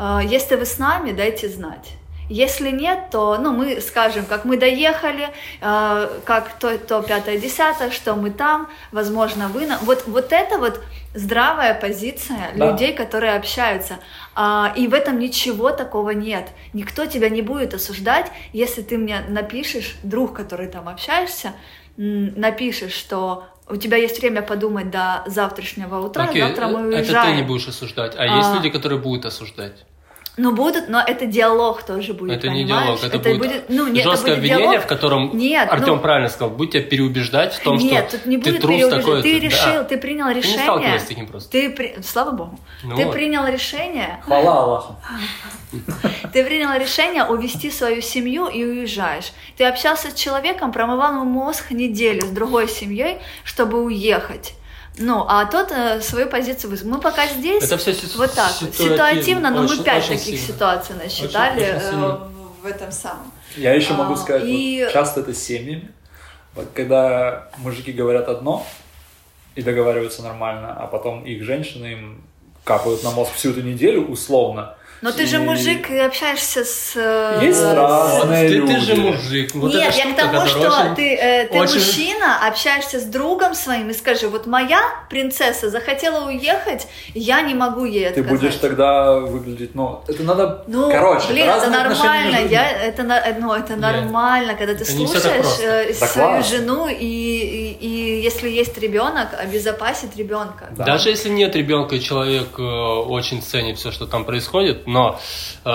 [0.00, 1.92] э, если вы с нами, дайте знать.
[2.30, 5.28] Если нет, то ну, мы скажем, как мы доехали,
[5.60, 9.66] э, как то, то пятое, десятое, что мы там, возможно, вы...
[9.66, 10.80] на- Вот, вот это вот
[11.14, 12.70] здравая позиция Да.
[12.70, 13.96] людей, которые общаются.
[14.34, 16.48] А, и в этом ничего такого нет.
[16.72, 21.52] Никто тебя не будет осуждать, если ты мне напишешь, друг, который там общаешься,
[21.96, 27.36] напишешь, что у тебя есть время подумать до завтрашнего утра, Окей, завтра мы это уезжаем.
[27.36, 28.54] ты не будешь осуждать, а, есть А.
[28.56, 29.84] люди, которые будут осуждать.
[30.38, 33.00] Ну, будут, но это диалог тоже будет, это не понимаешь?
[33.00, 34.84] диалог, это, будет, ну, не, это жесткое будет обвинение, диалог.
[34.84, 38.26] в котором Нет, Артем ну- правильно сказал, будь тебя переубеждать в том, Нет, что тут
[38.26, 39.22] не ты будет трус такой.
[39.22, 40.62] Ты решил, ты принял Ты не решение.
[40.62, 41.50] сталкивалась с таким просто.
[41.50, 42.58] Ты при- Слава богу.
[42.82, 43.12] Ну ты вот.
[43.12, 44.96] принял решение, Хвала Аллаху.
[46.32, 49.32] ты принял решение увести свою семью и уезжаешь.
[49.58, 54.54] Ты общался с человеком, промывал ему мозг неделю с другой семьей, чтобы уехать.
[54.98, 58.50] Ну, а тот э, свою позицию выс- Мы пока здесь Это всё си- вот так
[58.50, 60.52] ситуативно, ситуативно, но мы очень- пять очень таких сильно.
[60.54, 62.08] ситуаций насчитали Очень- очень э, сильно.
[62.08, 63.32] в- в этом самом.
[63.56, 65.90] Я еще А, могу сказать, и- вот часто это с семьями.
[66.54, 68.66] Вот когда мужики говорят одно
[69.54, 72.22] и договариваются нормально, а потом их женщины им
[72.64, 76.92] капают на мозг всю эту неделю условно, но ты же мужик и общаешься с...
[76.96, 78.72] э, Есть с- разные ты, люди.
[78.74, 79.54] ты же мужик.
[79.54, 83.54] Вот Нет, я к тому, что очень- ты, э, ты очень- мужчина, общаешься с другом
[83.54, 88.30] своим и скажи, вот моя принцесса захотела уехать, я не могу ей ты отказать.
[88.40, 93.02] будешь тогда выглядеть, ну, это надо, Ну, короче, блин, это нормально, я, это,
[93.40, 98.78] ну, это нормально, когда ты Это слушаешь э, свою жену и, и, и если есть
[98.78, 100.68] ребенок, обезопасить ребенка.
[100.70, 100.84] Да.
[100.84, 105.18] Даже если нет ребенка, человек э, очень ценит все, что там происходит, но
[105.64, 105.70] э,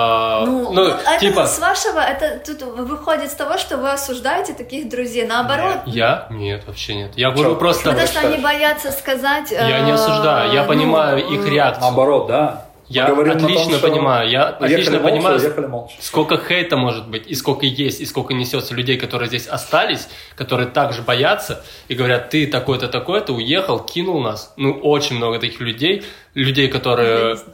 [0.45, 4.53] Ну, ну, вот это типа с вашего, это тут выходит с того, что вы осуждаете
[4.53, 5.25] таких друзей.
[5.25, 7.11] Наоборот, я нет, вообще нет.
[7.15, 9.51] Я говорю просто, потому что они боятся сказать...
[9.51, 11.81] я не э, осуждаю, я ну, понимаю э, их реакцию.
[11.83, 12.66] Наоборот, да.
[12.89, 15.95] Я том, отлично что понимаю, я отлично молча, понимаю, молча.
[15.99, 20.67] Сколько хейта может быть, и сколько есть, и сколько несется людей, которые здесь остались, которые
[20.69, 24.53] также боятся и говорят, ты такой-то, такой-то, уехал, кинул нас.
[24.57, 27.31] Ну, очень много таких людей, людей, я которые...
[27.31, 27.53] не знаю.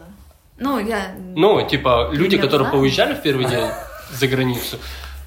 [0.60, 1.16] Ну, я...
[1.36, 2.78] Ну, типа, люди, Я которые знаю.
[2.78, 3.66] поуезжали в первый день
[4.12, 4.78] за границу,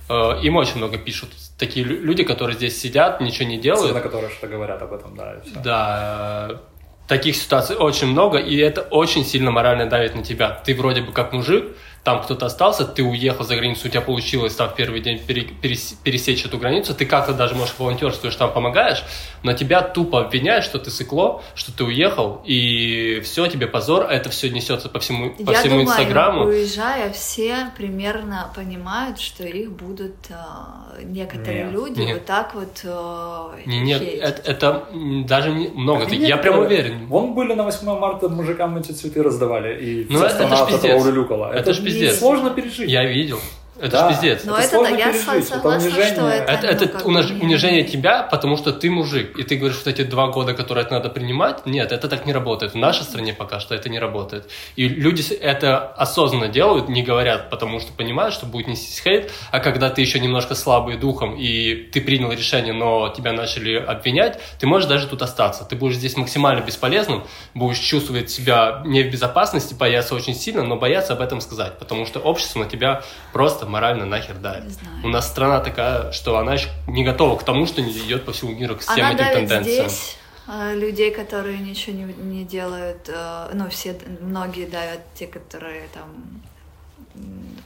[0.08, 1.30] э, им очень много пишут.
[1.58, 3.86] Такие лю- люди, которые здесь сидят, ничего не делают.
[3.86, 5.34] Особенно, которые что говорят об этом, да.
[5.64, 6.60] Да,
[7.06, 10.60] таких ситуаций очень много, и это очень сильно морально давит на тебя.
[10.64, 14.54] Ты вроде бы как мужик, там кто-то остался, ты уехал за границу, у тебя получилось
[14.54, 18.52] там в первый день пере- перес- пересечь эту границу, ты как-то даже, может, волонтерствуешь, там
[18.52, 19.02] помогаешь,
[19.42, 24.12] но тебя тупо обвиняют, что ты сыкло, что ты уехал, и все, тебе позор, а
[24.14, 26.44] это все несется по всему, по Я всему думаю, Инстаграму.
[26.44, 31.72] уезжая, все примерно понимают, что их будут э, некоторые Нет.
[31.72, 32.14] люди Нет.
[32.18, 34.20] вот так вот э, Не- Нет, хейтить.
[34.20, 34.84] это, это,
[35.26, 37.06] даже не- много таких, я прям некоторые- уверен.
[37.08, 40.64] Вон были на 8 марта мужикам эти цветы раздавали, и Ну, вся это- страна это
[40.76, 41.52] от этого улюлюкала.
[41.52, 41.95] Это ж пиздец.
[42.18, 42.90] Сложно пережить.
[42.90, 43.40] Я видел.
[43.78, 44.08] Это Да.
[44.08, 44.44] ж пиздец.
[44.44, 46.32] Но это это, я пережить, это согласна, что унижение.
[46.38, 46.52] это...
[46.52, 49.38] Это, ну, это как униж- унижение тебя, потому что ты мужик.
[49.38, 52.32] И ты говоришь, что эти два года, которые это надо принимать, нет, это так не
[52.32, 52.72] работает.
[52.72, 54.48] В нашей стране пока что это не работает.
[54.76, 59.30] И люди это осознанно делают, не говорят, потому что понимают, что будет нестись хейт.
[59.50, 64.38] А когда ты еще немножко слабый духом, и ты принял решение, но тебя начали обвинять,
[64.58, 65.64] ты можешь даже тут остаться.
[65.64, 70.76] Ты будешь здесь максимально бесполезным, будешь чувствовать себя не в безопасности, бояться очень сильно, но
[70.76, 74.78] бояться об этом сказать, потому что общество на тебя просто морально нахер давит.
[75.02, 78.32] У нас страна такая, что она еще не готова к тому, что не идет по
[78.32, 79.88] всему миру к всем Она этим тенденциям.
[79.88, 80.16] здесь
[80.48, 86.08] э, людей, которые ничего не, не делают, э, ну, все, многие давят те, которые там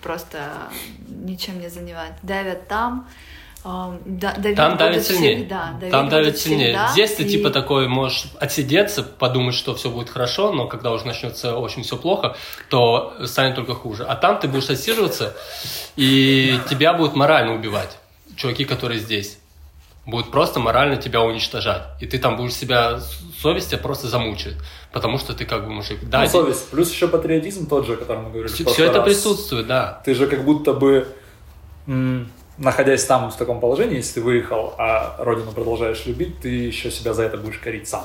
[0.02, 0.38] просто
[1.08, 3.08] ничем не занимаются, давят там,
[3.64, 5.36] да- Там давит сильнее.
[5.36, 6.68] всегда, Там давит сильнее.
[6.74, 10.92] всегда, Здесь ты и- типа такой можешь отсидеться, подумать, что все будет хорошо, но когда
[10.92, 12.36] уже начнется очень все плохо,
[12.70, 14.04] то станет только хуже.
[14.04, 15.36] А там ты будешь отсиживаться,
[15.96, 17.98] и тебя будут морально убивать.
[18.36, 19.38] Чуваки, которые здесь.
[20.06, 21.82] Будут просто морально тебя уничтожать.
[22.00, 23.00] И ты там будешь себя,
[23.42, 24.56] совесть тебя просто замучает.
[24.92, 25.98] Потому что ты как бы мужик.
[26.08, 26.70] Да, Ну, совесть.
[26.70, 28.50] Плюс еще патриотизм тот же, о котором мы говорили.
[28.52, 29.04] все, прошлый это раз.
[29.04, 30.00] присутствует, да.
[30.04, 31.06] Ты же как будто бы,
[32.60, 37.12] находясь там в таком положении, если ты выехал, а родину продолжаешь любить, ты еще себя
[37.14, 38.04] за это будешь корить сам.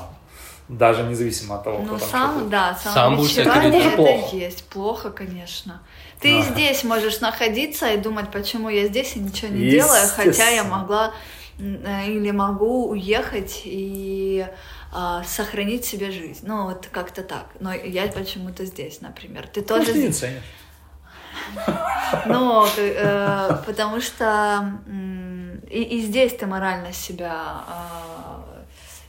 [0.68, 3.92] Даже независимо от того, кто Ну, там сам, что да, Сам будешь себя самобичевание корить.
[3.94, 4.36] это Это плохо.
[4.36, 5.80] есть, плохо, конечно.
[6.20, 6.50] Ты Ага.
[6.50, 11.12] здесь можешь находиться и думать, почему я здесь и ничего не делаю, хотя я могла
[11.60, 14.44] э, или могу уехать и
[14.92, 16.40] а, сохранить себе жизнь.
[16.46, 17.46] Ну, вот как-то так.
[17.60, 19.46] Но я почему-то здесь, например.
[19.46, 19.80] Ты тоже...
[19.80, 20.42] Может, ты не ценишь.
[22.26, 24.72] Ну, э, потому что
[25.68, 28.44] и, и здесь ты морально себя а,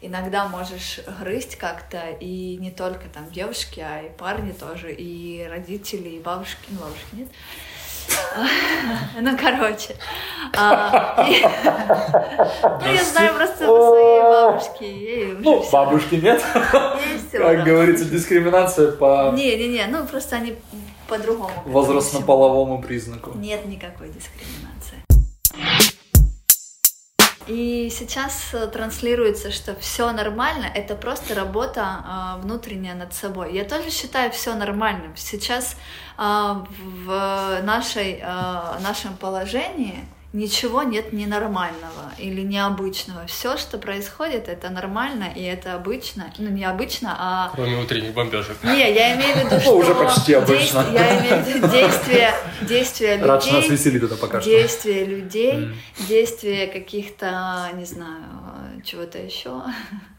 [0.02, 6.10] иногда можешь грызть как-то, и не только там девушки, а и парни тоже, и родители,
[6.10, 7.28] и бабушки, ну, бабушки нет.
[9.20, 9.96] Ну, короче.
[10.56, 14.92] а, Ну, я знаю просто своей бабушке.
[14.92, 16.42] ей уже Ну, бабушки нет.
[17.32, 20.56] Как говорится, дискриминация по Не-не-не, ну просто они
[21.08, 21.64] по-другому.
[21.66, 23.32] возрастно-половому признаку.
[23.38, 25.04] Нет никакой дискриминации.
[27.48, 33.54] И сейчас э, транслируется, что все нормально, это просто работа э, внутренняя над собой.
[33.54, 35.16] Я тоже считаю все нормальным.
[35.16, 35.78] Сейчас
[36.18, 40.06] э, в нашей, э, нашем положении
[40.38, 43.26] ничего нет ненормального или необычного.
[43.26, 46.32] Все, что происходит, это нормально и это обычно.
[46.38, 48.64] Ну, не обычно, а Кроме утренних бомбежек.
[48.64, 50.86] не, я имею в виду, что уже почти обычно.
[50.94, 54.50] Я имею в виду действия, действия Рад, что нас людей, веселит это пока что.
[54.50, 55.70] действия людей,
[56.08, 58.24] действия каких-то, не знаю,
[58.86, 59.64] чего-то еще.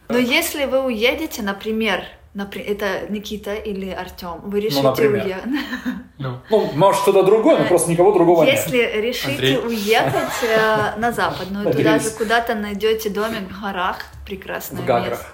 [0.09, 2.03] Но если вы уедете, например,
[2.39, 5.25] например, это Никита или Артем, вы Ну, решите например.
[5.25, 5.45] уехать.
[6.19, 8.55] Ну, Ну, может, кто-то другой, но просто никого другого нет.
[8.57, 9.57] Если решите Андрей.
[9.59, 15.27] уехать э, на западную, На туда же куда-то найдете домик в горах, прекрасное В место,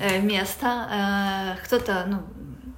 [0.00, 0.66] э, место.
[1.58, 2.18] э, кто-то, ну,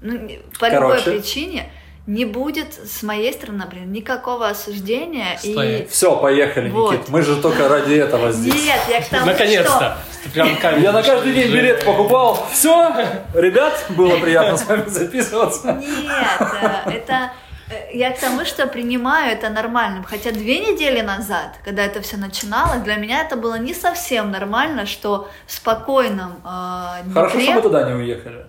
[0.03, 0.19] ну,
[0.59, 1.11] по любой Короче.
[1.11, 1.71] причине
[2.11, 5.87] не будет с моей стороны, например, никакого осуждения Стоять.
[5.87, 6.93] и Все, поехали, Вот.
[6.93, 7.09] Никит.
[7.09, 8.53] Мы же только ради этого здесь.
[8.53, 9.97] нет, я к тому, наконец-то!
[10.35, 10.83] Прям камень.
[10.83, 12.49] Я на каждый день билет покупал.
[12.53, 12.93] Все,
[13.33, 15.81] ребят, было приятно с вами записываться.
[15.81, 16.51] нет,
[16.85, 17.31] э, это
[17.71, 20.03] э, я к тому, что принимаю это нормальным.
[20.03, 24.85] Хотя две недели назад, когда это все начиналось, для меня это было не совсем нормально,
[24.85, 28.47] что в спокойном э, Хорошо, что мы туда не уехали.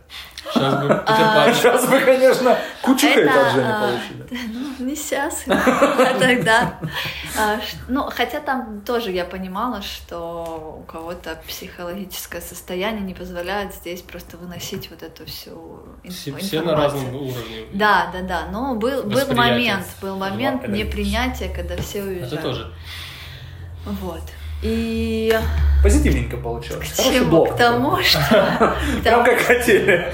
[0.53, 1.53] Сейчас бы А, Пан.
[1.53, 4.51] Сейчас бы, конечно, кучу Это, хейта от Жени а, получили.
[4.79, 6.79] Ну, не сейчас, а тогда.
[7.87, 14.37] Ну, хотя там тоже я понимала, что у кого-то психологическое состояние не позволяет здесь просто
[14.37, 16.37] выносить вот эту всю информацию.
[16.37, 17.67] все на разном уровне.
[17.73, 18.47] Да, да, да.
[18.51, 22.33] Но был, был момент, был момент непринятия, когда все уезжали.
[22.33, 22.73] Это тоже.
[23.85, 24.23] Вот.
[24.61, 25.37] И
[25.83, 26.89] Позитивненько получилось.
[26.91, 27.29] к Хороший чему?
[27.29, 27.53] блок.
[27.55, 28.19] К тому, что...
[29.03, 30.13] Прям как хотели.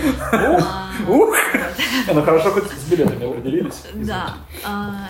[1.07, 1.36] Ух,
[2.13, 3.81] Ну хорошо, хоть с билетами определились.
[3.93, 4.36] Да.
[4.65, 5.10] а,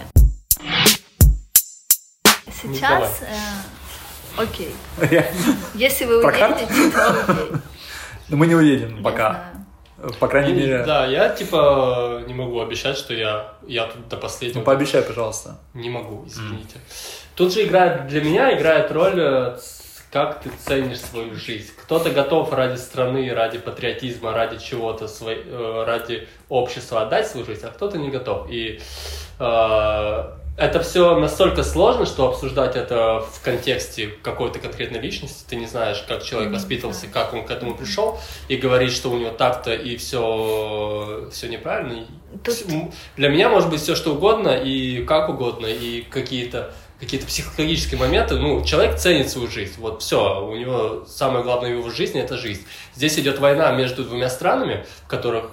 [2.64, 3.04] Николай.
[3.04, 4.76] Сейчас, э, окей.
[5.76, 7.52] Если вы уедете, то окей.
[8.30, 9.46] Мы не уедем пока.
[10.20, 10.84] По крайней мере.
[10.86, 15.58] Да, я типа не могу обещать, что я, я тут до последнего Ну, пообещай, пожалуйста.
[15.74, 16.78] не могу, извините.
[17.36, 19.58] Тут же играет для меня играет роль, э,
[20.12, 21.72] как ты ценишь свою жизнь.
[21.84, 27.66] Кто-то готов ради страны, ради патриотизма, ради чего-то, свой- э, ради общества отдать свою жизнь,
[27.66, 28.50] а кто-то не готов.
[28.52, 28.80] И
[29.40, 30.24] э,
[30.58, 35.46] это все настолько сложно, что обсуждать это в контексте какой-то конкретной личности.
[35.48, 39.18] Ты не знаешь, как человек воспитывался, как он к этому пришел, и говорить, что у
[39.18, 42.08] него так-то и все, все неправильно.
[42.44, 42.66] Тут-
[43.16, 48.38] Для меня может быть все что угодно и как угодно, и какие-то какие-то психологические моменты.
[48.38, 49.74] Ну, человек ценит свою жизнь.
[49.78, 52.66] Вот все, у него самое главное в его жизни это жизнь.
[52.96, 55.52] Здесь идет война между двумя странами, в которых,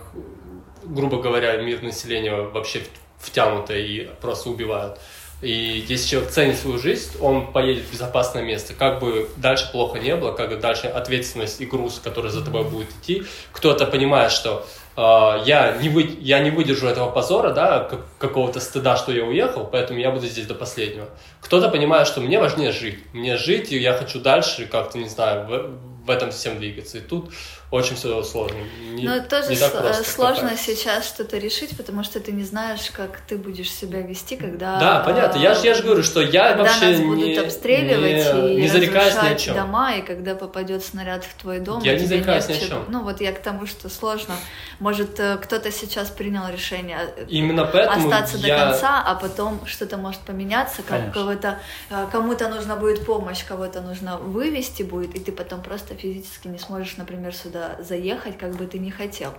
[0.83, 2.81] грубо говоря, мир населения вообще
[3.25, 4.99] втянуто и просто убивают.
[5.43, 8.73] И если человек ценит свою жизнь, он поедет в безопасное место.
[8.73, 12.65] Как бы дальше плохо не было, как бы дальше ответственность и груз, который за тобой
[12.65, 13.25] будет идти.
[13.53, 15.01] Кто-то понимает, что э,
[15.45, 19.69] я, не вы, я не выдержу этого позора, да, как- какого-то стыда, что я уехал,
[19.71, 21.09] поэтому я буду здесь до последнего.
[21.43, 23.01] Кто-то понимает, что мне важнее жить.
[23.13, 26.99] Мне жить, и я хочу дальше как-то, не знаю, в, в этом всем двигаться.
[26.99, 27.31] И тут
[27.75, 28.59] очень все сложно.
[28.93, 30.77] Не, Но тоже не так просто, сложно кажется.
[30.77, 34.79] сейчас что-то решить, потому что ты не знаешь, как ты будешь себя вести, когда...
[34.79, 35.41] Да, понятно.
[35.41, 38.61] Я же я ж говорю, что я когда вообще нас будут не, обстреливать не, и
[38.63, 39.57] не зарекаюсь ни о чем.
[39.57, 42.85] дома, и когда попадет снаряд в твой дом, Я не тебе зарекаюсь ни о чем.
[42.89, 44.37] Ну вот я к тому, что сложно.
[44.79, 48.59] Может, э, кто-то сейчас принял решение э, Именно поэтому остаться до я...
[48.59, 51.59] конца, а потом что-то может поменяться, как кого-то,
[51.91, 56.59] э, кому-то нужна будет помощь, кого-то нужно вывести будет, и ты потом просто физически не
[56.59, 59.33] сможешь, например, сюда заехать, как бы ты не хотел.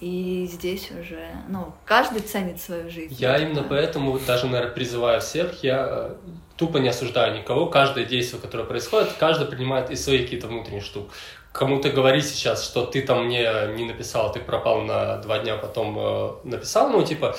[0.00, 3.14] И здесь уже, ну, каждый ценит свою жизнь.
[3.18, 6.14] Я именно поэтому даже, наверное, призываю всех, я э,
[6.56, 7.66] тупо не осуждаю никого.
[7.66, 11.10] Каждое действие, которое происходит, каждый принимает из своих какие-то внутренние штук.
[11.52, 15.98] Кому-то говорить сейчас, что ты там мне не написал, ты пропал на два дня, потом
[15.98, 17.36] э, написал, ну, типа,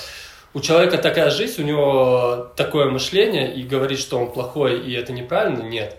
[0.53, 5.11] у человека такая жизнь, у него такое мышление, и говорить, что он плохой, и это
[5.11, 5.97] неправильно, нет.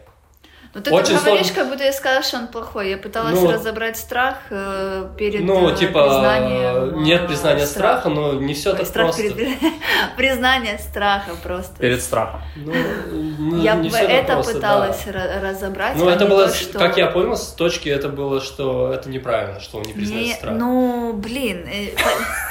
[0.74, 1.62] Ну ты Очень так говоришь, сложно.
[1.62, 2.90] как будто я сказала, что он плохой.
[2.90, 7.02] Я пыталась Ну, разобрать страх э, перед ну, э, типа, признанием.
[7.04, 9.22] нет э, признания страха, но не все Ой, так страх просто.
[9.34, 9.58] перед-
[10.16, 11.76] признание страха просто.
[11.78, 12.42] Перед страхом.
[12.56, 14.58] Ну, не- Я не бы так это просто, да.
[14.58, 15.96] пыталась ра- разобрать.
[15.96, 18.92] Ну, а это не было, то, что- как я понял, с точки это было, что
[18.92, 20.54] это неправильно, что он не признает Не, страх.
[20.58, 21.68] ну, блин.
[21.72, 21.90] э,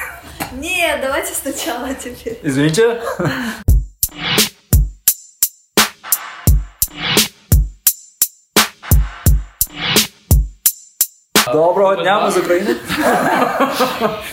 [0.53, 2.39] Нет, давайте сначала теперь.
[2.41, 3.01] Извините.
[11.53, 12.75] Доброго дня, мы из Украины.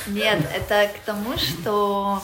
[0.07, 2.23] Нет, это к тому, что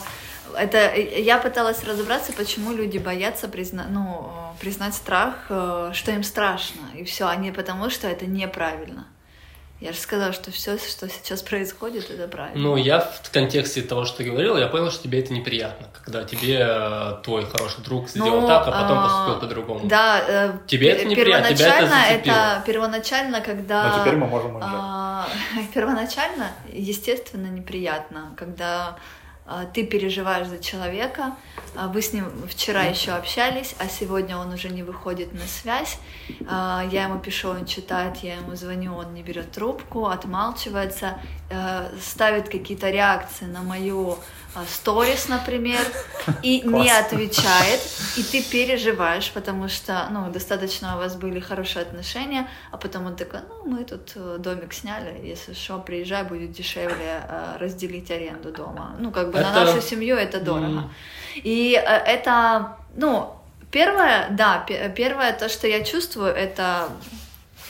[0.55, 3.85] это я пыталась разобраться, почему люди боятся призна...
[3.89, 9.05] ну, признать страх, э, что им страшно, и все, а не потому, что это неправильно.
[9.79, 12.59] Я же сказала, что все, что сейчас происходит, это правильно.
[12.59, 16.23] Ну, я в контексте того, что ты говорил, я понял, что тебе это неприятно, когда
[16.23, 19.87] тебе э, твой хороший друг сделал Ну, так, а потом а, поступил по-другому.
[19.87, 22.35] Да, э, Тебе это неприятно, тебя это зацепило.
[22.35, 24.71] это первоначально, когда Но теперь мы можем уезжать.
[24.73, 25.27] А,
[25.75, 28.97] Первоначально, естественно, неприятно, когда
[29.45, 31.35] а, ты переживаешь за человека,
[31.85, 35.99] вы с ним вчера еще общались, а сегодня он уже не выходит на связь.
[36.47, 41.19] А, я ему пишу, он читает, я ему звоню, он не берет трубку, отмалчивается,
[41.49, 44.17] э, ставит какие-то реакции на мою
[44.55, 45.79] а, сторис, например,
[46.41, 47.79] и не отвечает,
[48.17, 53.15] и ты переживаешь, потому что, ну, достаточно у вас были хорошие отношения, а потом он
[53.15, 58.51] такой, ну, мы тут э, домик сняли, если что, приезжай, будет дешевле э, разделить аренду
[58.51, 58.95] дома.
[58.99, 60.89] Ну, как бы Это- на нашу семью это дорого.
[61.43, 63.35] И э, это, ну,
[63.71, 66.89] первое, да, пе- первое то, что я чувствую, это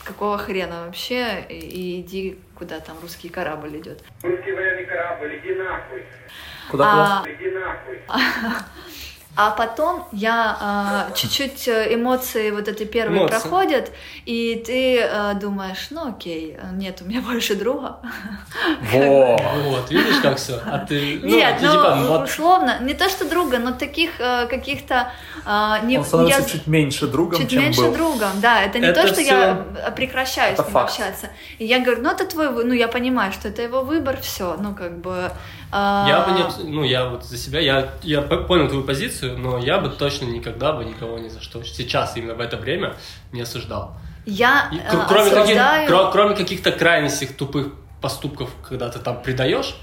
[0.03, 4.03] какого хрена вообще, и, и иди куда там русский корабль идет.
[4.23, 6.05] Русский военный корабль, иди нахуй,
[6.71, 7.23] Куда-куда?
[7.23, 8.01] А, иди нахуй.
[9.39, 13.39] А потом я а, чуть-чуть э, эмоции вот эти первые Эмоции.
[13.39, 13.91] проходят,
[14.25, 17.97] и ты э, думаешь, ну окей, нет у меня больше друга.
[18.91, 19.37] Во!
[19.65, 20.59] Вот, видишь, как все?
[20.65, 24.47] А ты, ну, Нет, ну типа, вот, условно, не то что друга, но таких э,
[24.47, 25.11] каких-то
[25.45, 27.93] э, не Он становится я- чуть меньше другом, чуть чем меньше был.
[27.93, 29.65] другом, да, это не Это то, что я
[29.95, 30.89] прекращаю Это с ним факт.
[30.89, 31.29] общаться.
[31.59, 34.55] И я говорю, ну это твой, вы- ну я понимаю, что это его выбор, все,
[34.59, 35.31] ну как бы.
[35.71, 39.57] А, Я бы не, ну, я вот за себя, я, я понял твою позицию, но
[39.57, 42.95] я бы точно никогда бы никого ни за что сейчас, именно в это время,
[43.31, 43.95] не осуждал.
[44.25, 47.67] Я И э, кр- кроме, каких- осуждаю- кро- кроме каких-то крайностей тупых
[48.01, 49.75] поступков, когда ты там предаешь,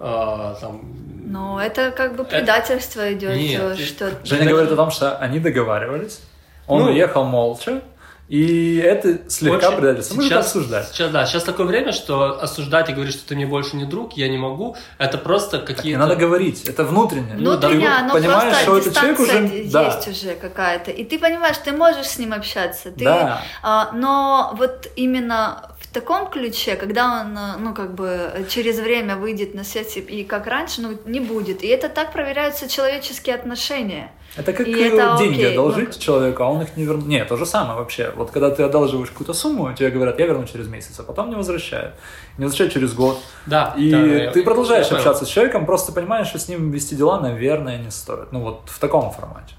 [0.00, 0.80] а, там,
[1.26, 5.16] Ну, это как бы предательство идет, Нет, э, ты- что Женя говорит о том, что
[5.18, 6.20] они договаривались,
[6.66, 6.90] он Ну.
[6.90, 7.82] уехал молча,
[8.28, 10.14] и это слегка Очень- предательство.
[10.16, 10.88] Мы сейчас, обсуждать.
[10.88, 14.12] Сейчас, да, сейчас такое время, что осуждать и говорить, что ты мне больше не друг,
[14.18, 15.98] я не могу, это просто Так не какие-то...
[16.00, 17.34] надо говорить, это внутренне.
[17.36, 20.00] Ну, да, Внутренне, ты оно понимаешь, просто что этот человек уже- есть да.
[20.10, 20.90] уже какая-то.
[20.90, 22.90] И ты понимаешь, ты можешь с ним общаться.
[22.90, 23.42] Ты, Да.
[23.62, 29.16] а, но вот именно в таком ключе, когда он, э, ну, как бы через время
[29.16, 31.62] выйдет на связь и- и как раньше, ну, не будет.
[31.62, 34.12] И это так проверяются человеческие отношения.
[34.36, 37.06] Это как И э, это деньги окей, одолжить ну, человеку, а он их не вернет.
[37.06, 38.12] Нет, то же самое вообще.
[38.14, 41.34] Вот когда ты одалживаешь какую-то сумму, тебе говорят, я верну через месяц, а потом не
[41.34, 41.94] возвращают.
[42.36, 43.18] Не возвращают через год.
[43.46, 45.00] Да, И да, я- ты продолжаешь я понял.
[45.00, 48.30] общаться с человеком, просто понимаешь, что с ним вести дела, наверное, не стоит.
[48.32, 49.54] Ну вот в таком формате.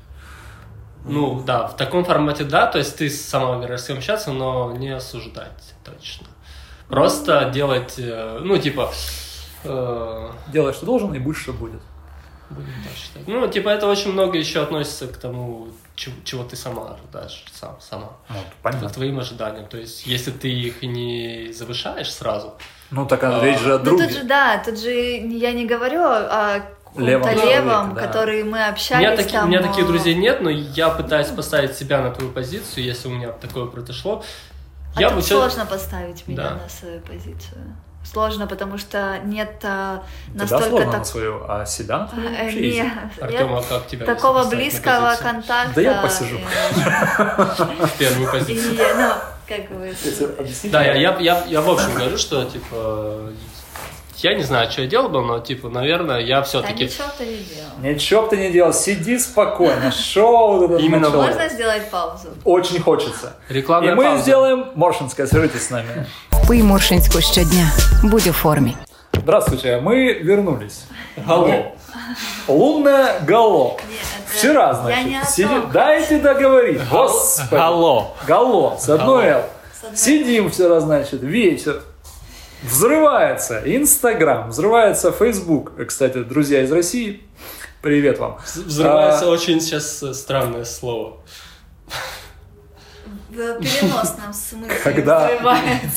[1.05, 4.73] Ну, да, в таком формате да, то есть ты сама выбираешь с кем общаться, но
[4.77, 6.27] не осуждать точно.
[6.89, 8.91] Просто делать, э, ну, типа,
[9.63, 11.81] э, Делай, что должен, и будь, что будет.
[13.09, 13.27] Считать.
[13.27, 17.77] Ну, типа, это очень много еще относится к тому, чего, чего ты сама ожидаешь, сам,
[17.81, 18.11] сама.
[18.29, 18.89] Вот, К понятно.
[18.89, 19.67] твоим ожиданиям.
[19.67, 22.53] То есть, если ты их не завышаешь сразу,
[22.91, 24.05] Ну так а, А, речь же о Ну, друге.
[24.07, 26.59] тут же, да, тут же я не говорю о
[26.97, 28.01] Левом левом, да.
[28.07, 30.89] который мы у общались меня, таки- у там, меня таких э, друзей нет, но я
[30.89, 34.23] пытаюсь поставить себя на твою позицию, если у меня такое произошло.
[34.95, 36.55] А я тут бы сложно поставить меня Да.
[36.55, 37.75] на свою позицию.
[38.11, 42.29] Сложно, потому что нет а, Тебя настолько сложно так- на свою, а себя на твою
[42.29, 42.75] Э, вообще не, easy.
[42.75, 45.73] я Артем, а как тебя такого близкого контакта.
[45.75, 46.37] Да я посижу.
[46.37, 48.77] э, в первую И, позицию.
[48.97, 49.11] ну,
[49.47, 49.93] как вы...
[50.71, 53.29] Да, я, я, я, я в общем говорю, что, типа,
[54.17, 56.85] я не знаю, что я делал бы, но, типа, наверное, я Да все-таки...
[56.85, 57.69] ничего ты не делал.
[57.93, 61.09] Ничего ты не делал, сиди спокойно, шоу Именно.
[61.09, 62.29] Можно сделать паузу?
[62.43, 63.35] Очень хочется.
[63.49, 64.21] Рекламная И мы пауза.
[64.23, 66.05] сделаем Моршинская, свяжитесь с нами.
[66.49, 67.71] Пий Моршинську щодня.
[68.03, 68.75] Будь у формі.
[69.23, 70.83] Здравствуйте, мы вернулись.
[71.27, 71.63] Алло.
[73.27, 73.77] Гало.
[73.89, 73.99] Нет,
[74.33, 75.69] это- Вчера, Я значит, не о сиди- том.
[75.73, 77.55] Дайте договорить, господи.
[77.61, 78.15] Алло.
[78.27, 79.43] Гало, с одной Гало.
[79.83, 79.95] «Л».
[79.95, 81.81] Сидим вчера, значит, вечер.
[82.63, 85.71] Взрывается Инстаграм, взрывается Фейсбук.
[85.87, 87.21] Кстати, друзья из России,
[87.81, 88.37] привет вам.
[88.55, 91.13] Взрывается А, очень сейчас э, странное слово.
[93.29, 95.29] В переносном смысле Когда.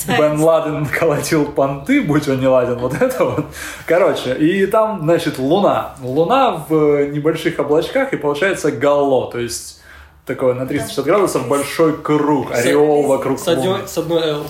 [0.06, 3.46] Бен Ладен колотил понты, будь он не ладен, вот это вот.
[3.86, 5.94] Короче, и там, значит, луна.
[6.02, 9.80] Луна в небольших облачках, и получается галло, то есть
[10.26, 13.86] такой на 360 градусов большой круг, ореол вокруг С луны.
[13.86, 14.44] с одной L.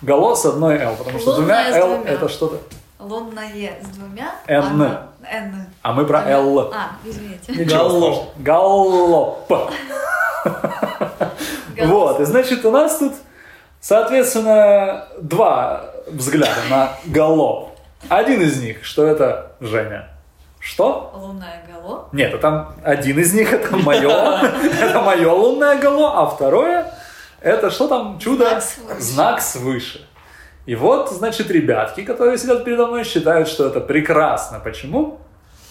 [0.00, 2.56] Галло с одной L, потому что Лунная двумя L это что-то.
[2.98, 4.34] Лунное с двумя.
[4.46, 4.82] Н.
[4.82, 5.66] а, Н.
[5.82, 6.72] А мы про L.
[6.72, 7.64] А, извините.
[7.64, 8.28] Галло.
[8.38, 9.52] Галлоп.
[11.82, 13.14] Вот, и значит, у нас тут,
[13.80, 17.70] соответственно, два взгляда на галлоп.
[18.08, 20.08] Один из них, что это Женя.
[20.60, 21.12] Что?
[21.14, 22.08] Лунное гало.
[22.12, 24.10] Нет, а там один из них это мое,
[24.80, 26.90] это мое лунное гало, а второе
[27.44, 28.44] это что там чудо?
[28.58, 29.00] Знак свыше.
[29.00, 30.08] Знак свыше.
[30.64, 34.60] И вот, значит, ребятки, которые сидят передо мной, считают, что это прекрасно.
[34.60, 35.20] Почему?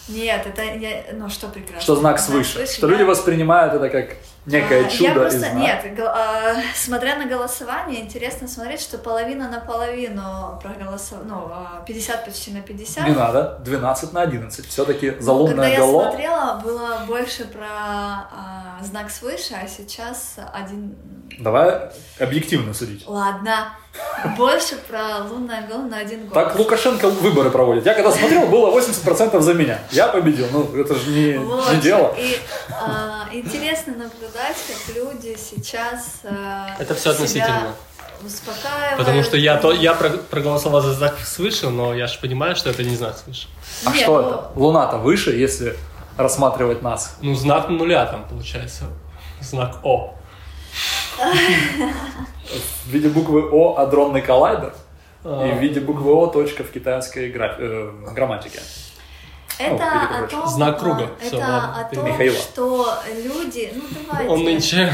[0.08, 1.02] Нет, это я...
[1.14, 1.80] Ну, что прекрасно.
[1.80, 2.64] Что знак свыше.
[2.66, 5.54] Что люди я- воспринимают это как некое А, чудо Я просто, знак.
[5.54, 12.24] нет, а, смотря на голосование, интересно смотреть, что половина на половину проголосовала, ну, а, 50
[12.24, 13.08] почти на 50.
[13.08, 14.66] Не надо, 12 на 11.
[14.66, 20.96] Все-таки Ну, когда залунное я смотрела, было больше про а, знак свыше, а сейчас один...
[21.38, 21.90] Давай
[22.20, 23.04] объективно судить.
[23.06, 23.70] Ладно,
[24.36, 26.34] больше про лунное гало на один голос.
[26.34, 27.86] Так Лукашенко выборы проводит.
[27.86, 29.78] Я когда смотрел, было 80% за меня.
[29.90, 30.46] Я победил.
[30.52, 31.72] Ну, это же не, Вот.
[31.72, 32.14] не дело.
[32.18, 32.38] И
[32.70, 37.74] а, интересно наблюдать, как люди сейчас а, Это себя относительно.
[38.24, 38.98] успокаивают.
[38.98, 42.70] Потому что я, то, я про- проголосовал за знак свыше, но я же понимаю, что
[42.70, 43.46] это не знак свыше.
[43.86, 44.50] А Нет, что ну, это?
[44.56, 45.76] Луна-то выше, если
[46.16, 47.16] рассматривать нас.
[47.22, 48.84] Ну, знак нуля там получается.
[49.40, 50.14] Знак О.
[52.86, 54.74] В виде буквы О адронный коллайдер.
[55.24, 55.46] А.
[55.48, 58.60] И в виде буквы О точка в китайской граф- э, грамматике.
[59.58, 60.36] Это Ну, о перекручу.
[60.42, 61.10] том, Знак круга.
[61.20, 62.36] а, это ладно, о том, Михаила.
[62.36, 64.30] что люди, ну давайте.
[64.32, 64.92] Он нынче...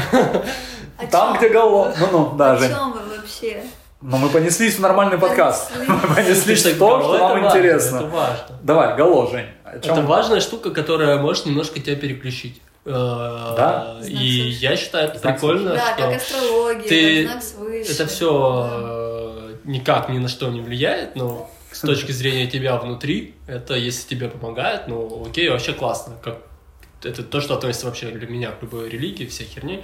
[0.97, 1.93] О Там, где гало.
[1.99, 2.69] Ну-ну, да, О Жень.
[2.69, 3.63] чем вы вообще?
[4.01, 5.71] Но мы понеслись в нормальный подкаст.
[5.71, 5.89] Понеслись.
[5.89, 7.95] Мы понеслись в то, что нам важно, интересно.
[7.97, 8.45] Это важно.
[8.61, 9.47] Давай, гало, Жень.
[9.63, 9.69] О?
[9.69, 12.61] Это важная штука, которая может немножко тебя переключить.
[12.85, 13.97] Э, Да?
[14.07, 17.91] И я считаю это прикольно, Да, что как астрология, ты- как знак свыше.
[17.91, 23.75] это все никак ни на что не влияет, но с точки зрения тебя внутри, это
[23.75, 26.15] если тебе помогает, ну окей, вообще классно.
[26.23, 26.39] Как
[27.03, 29.83] это то, что относится вообще для меня к любой религии, всей херни.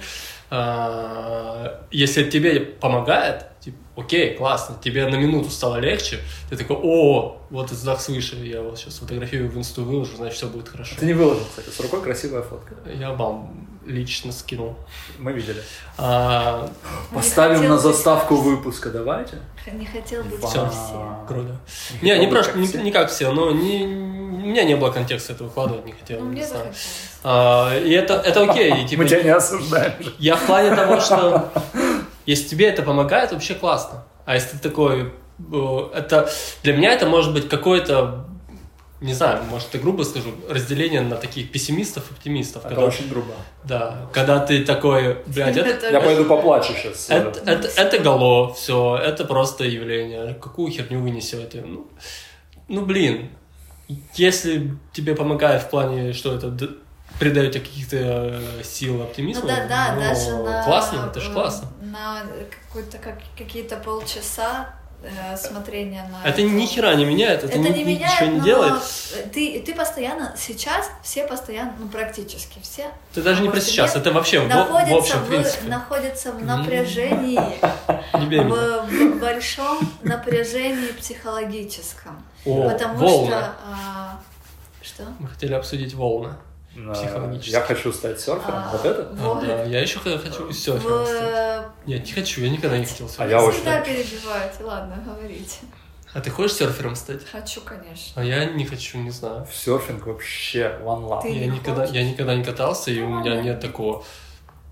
[0.50, 7.38] А, Если тебе помогает, типа, окей, классно, тебе на минуту стало легче, ты такой, о,
[7.50, 10.96] вот этот знак свыше, я вот сейчас фотографирую в инсту выложу, значит, все будет хорошо.
[10.98, 12.74] Ты не выложил, кстати, с рукой красивая фотка.
[12.94, 14.76] Я вам лично скинул.
[15.18, 15.62] Мы видели.
[15.96, 16.68] А,
[17.12, 19.38] Поставим на быть заставку как выпуска, давайте.
[19.62, 19.70] все.
[19.72, 20.64] Не хотел быть Всё.
[20.64, 21.24] как все.
[21.26, 21.56] круто.
[22.02, 22.82] Не Не, не как просто, не, все.
[22.82, 26.20] не как все, но не, у меня не было контекста это выкладывать, не хотел.
[26.20, 26.44] Ну, не.
[27.24, 28.84] А, и это, это окей.
[28.84, 29.92] и, типа, Мы тебя не осуждаем.
[30.18, 31.50] Я в плане того, что
[32.28, 34.04] если тебе это помогает, вообще классно.
[34.26, 35.14] А если ты такой,
[35.50, 36.30] э, это
[36.62, 38.26] для меня это может быть какое-то,
[39.00, 42.66] не знаю, может, я грубо скажу, разделение на таких пессимистов и оптимистов.
[42.66, 43.32] Это когда, очень грубо.
[43.64, 47.08] да, когда ты такой, блядь, это, Это Я пойду поплачу сейчас.
[47.08, 50.34] это, это, это гало, все, это просто явление.
[50.34, 51.64] Какую херню вы несете?
[51.66, 51.86] Ну,
[52.68, 53.30] ну, блин,
[54.16, 56.50] если тебе помогает в плане, что это
[57.10, 60.64] д- придает тебе каких-то э, сил, оптимизма, Ну да, да, ну, даже на...
[60.64, 61.68] классно, это же классно.
[61.80, 62.22] На
[62.68, 66.28] какой-то, как, какие-то полчаса э, смотрения на...
[66.28, 68.82] Это ни хера не меняет, это, Это ни- не меняет, ничего не но делает.
[69.32, 74.12] Ты, ты постоянно, сейчас все постоянно, ну практически все, Это даже не про сейчас, это
[74.12, 75.68] вообще в, в находятся, общем в, принципе.
[75.68, 77.38] находятся в напряжении,
[78.12, 82.22] в, в большом напряжении психологическом.
[82.44, 83.26] О, потому волны.
[83.30, 83.54] что...
[83.66, 84.20] а,
[84.82, 85.02] что?
[85.18, 86.34] Мы хотели обсудить волны.
[86.86, 87.50] Э, психологически.
[87.50, 88.54] Я хочу стать серфером.
[88.56, 89.08] А, Вот это?
[89.20, 91.66] А, да, я еще хочу серфером стать.
[91.86, 93.30] Нет, не хочу, я никогда не хотел А серфером.
[93.30, 95.58] я очень Всегда перебиваете, ладно, говорите.
[96.14, 97.20] А ты хочешь серфером стать?
[97.30, 98.12] Хочу, конечно.
[98.20, 99.46] А я не хочу, не знаю.
[99.50, 101.22] В серфинг вообще one love.
[101.22, 101.94] Ты Я не никогда, хочешь?
[101.94, 104.04] я никогда не катался, и у меня нет такого.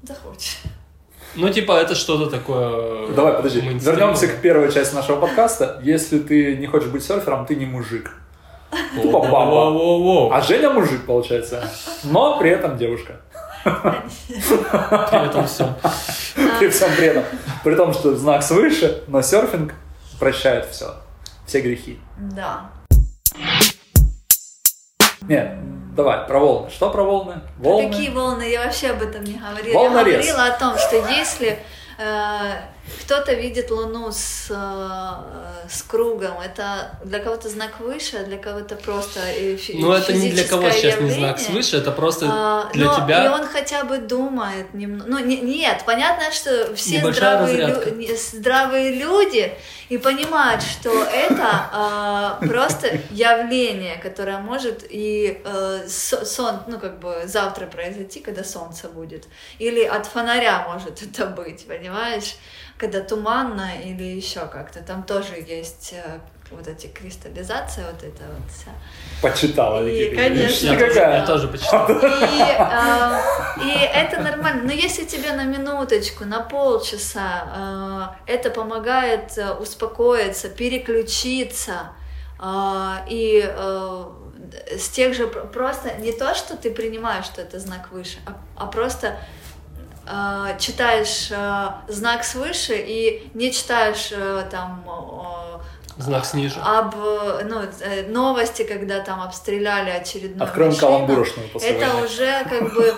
[0.02, 0.58] Захочешь.
[1.34, 3.08] Ну, типа, это что-то такое...
[3.12, 3.60] Давай, подожди.
[3.60, 5.78] Вернемся к первой части нашего подкаста.
[5.84, 8.14] Если ты не хочешь быть серфером, ты не мужик.
[8.94, 10.36] Тупо баба.
[10.36, 11.68] А Женя мужик, получается.
[12.04, 13.20] Но при этом девушка.
[13.64, 15.74] При этом все.
[16.58, 17.24] При всем при этом.
[17.64, 19.74] При том, что знак свыше, но серфинг
[20.18, 20.94] прощает все.
[21.46, 21.98] Все грехи.
[22.16, 22.70] Да.
[25.22, 25.56] Нет,
[25.94, 26.70] давай, про волны.
[26.70, 27.40] Что про волны?
[27.58, 27.88] Волны.
[27.88, 28.48] Какие волны?
[28.48, 29.74] Я вообще об этом не говорила.
[29.74, 30.26] Волнорез.
[30.26, 31.58] Я говорила о том, что если
[31.98, 32.52] э,
[33.02, 38.76] кто-то видит Луну с, э, с кругом, это для кого-то знак выше, а для кого-то
[38.76, 39.20] просто
[39.56, 41.62] фи- Ну, это не для кого сейчас не знак явление.
[41.62, 43.24] свыше, это просто А, для но тебя...
[43.24, 45.08] И он хотя бы думает немного.
[45.10, 47.66] Ну, не- нет, понятно, что все Небольшая здравые,
[48.08, 49.52] лю- здравые люди
[49.88, 55.40] и понимают, что это а, просто явление, которое может и
[55.88, 59.24] со- сон, ну, как бы завтра произойти, когда солнце будет.
[59.58, 62.36] Или от фонаря может это быть, понимаешь?
[62.78, 64.80] Когда туманно или еще как-то.
[64.80, 66.18] Там тоже есть э,
[66.50, 68.70] вот эти кристаллизации, вот это вот вся.
[69.22, 69.86] Почитала.
[69.86, 70.34] И, Википедию.
[70.34, 70.66] конечно.
[70.66, 71.88] Я тоже, я тоже почитал.
[71.90, 73.20] И, а,
[73.62, 74.62] и это нормально.
[74.64, 81.92] Но если тебе на минуточку, на полчаса а, это помогает а, успокоиться, переключиться
[82.38, 84.12] а, и а,
[84.78, 88.36] с тех же пр- просто не то, что ты принимаешь, что это знак выше, а,
[88.56, 89.16] а просто
[90.06, 95.60] а, читаешь а, знак свыше и не читаешь а, там а,
[95.98, 96.60] Знак ниже.
[96.60, 100.86] об э, ну, э, новости, когда там обстреляли очередную Откроем машину.
[100.88, 102.04] каламбурошную после Это войны.
[102.06, 102.94] уже как бы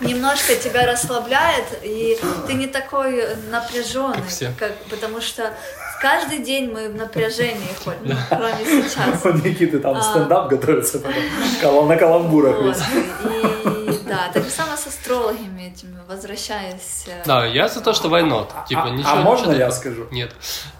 [0.00, 4.52] немножко тебя расслабляет, и ты не такой напряженный, Как все.
[4.58, 5.54] как, потому что
[6.02, 9.24] каждый день мы в напряжении ходим, кроме сейчас.
[9.24, 10.02] У Никиты там А.
[10.02, 12.76] стендап готовится на каламбурах Вот.
[12.76, 13.77] И
[14.26, 17.04] да, так же самое с астрологами этими, возвращаясь.
[17.06, 18.48] э, Да, я за то, что why not.
[18.66, 19.80] Типа, а- ничего, а можно ничего я такого.
[19.80, 20.06] скажу?
[20.10, 20.32] Нет.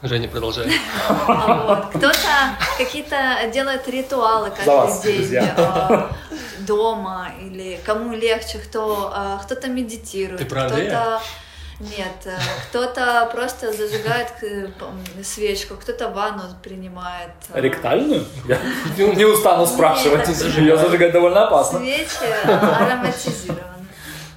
[0.03, 0.67] Женя, продолжай.
[1.95, 2.19] Кто-то
[2.79, 3.17] какие-то
[3.53, 6.11] делает ритуалы каждый день а,
[6.61, 11.21] дома, или кому легче, кто а, кто-то медитирует, кто-то?
[11.81, 12.37] Нет, э,
[12.69, 14.69] кто-то просто зажигает э,
[15.23, 17.31] свечку, кто-то ванну принимает.
[17.53, 18.25] э, Ректальную?
[18.47, 18.59] Я
[18.97, 20.27] не устану спрашивать.
[20.29, 21.79] Нет, Ее зажигать довольно опасно.
[21.79, 22.09] Свечи
[22.45, 23.87] ароматизированные,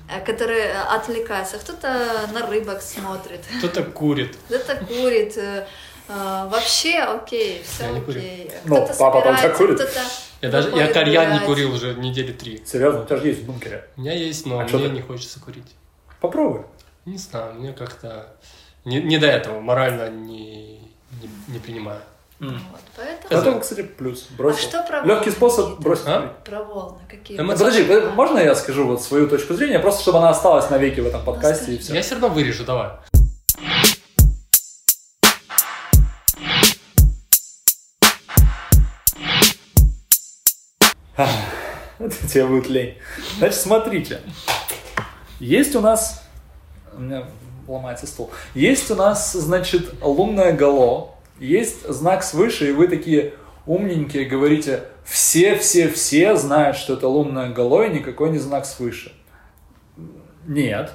[0.10, 1.58] э, которые отвлекаются.
[1.58, 4.38] Кто-то на рыбок смотрит, Кто-то курит.
[4.48, 5.38] кто-то курит.
[6.08, 8.20] Вообще окей, все Я курю.
[8.20, 8.52] окей.
[8.66, 9.80] Ну, Кто-то папа там собирается, курит?
[9.80, 10.00] кто-то
[10.42, 12.62] Я даже я кальян не курил уже недели три.
[12.66, 13.88] Серьезно, у тебя же есть в бункере.
[13.96, 15.72] У меня есть, но А мне не хочется курить.
[16.20, 16.64] Попробуй.
[17.06, 18.28] Не знаю, мне как-то
[18.86, 22.02] не, не до этого, морально не, не, не принимаю.
[22.40, 22.56] Вот,
[22.96, 24.28] поэтому Это, кстати, плюс.
[24.32, 24.58] Бросил.
[24.68, 25.82] А что про Легкий волны способ какие-то?
[25.84, 26.08] бросить.
[26.08, 26.36] А?
[26.44, 27.38] про волны какие?
[27.40, 30.68] Эмо- Ну, Подожди, э, можно я скажу вот свою точку зрения, просто чтобы она осталась
[30.72, 31.80] навеки в этом подкасте и скажи.
[31.84, 31.94] все.
[31.96, 32.90] Я все равно вырежу, давай.
[42.00, 42.98] Это тебе будет лень.
[43.38, 44.22] Значит, смотрите.
[45.40, 46.21] Есть у нас...
[46.96, 47.24] У меня
[47.68, 48.32] ломается стул.
[48.54, 51.16] Есть у нас, значит, лунное гало.
[51.40, 53.34] Есть знак свыше, и вы такие
[53.66, 59.14] умненькие говорите, все-все-все знают, что это лунное гало, и никакой не знак свыше.
[60.48, 60.92] Нет.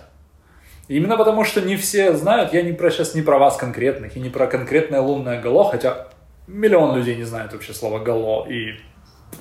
[0.88, 4.20] Именно потому, что не все знают, я не про сейчас не про вас конкретных, и
[4.20, 6.08] не про конкретное лунное гало, хотя
[6.46, 8.74] миллион людей не знают вообще слова гало и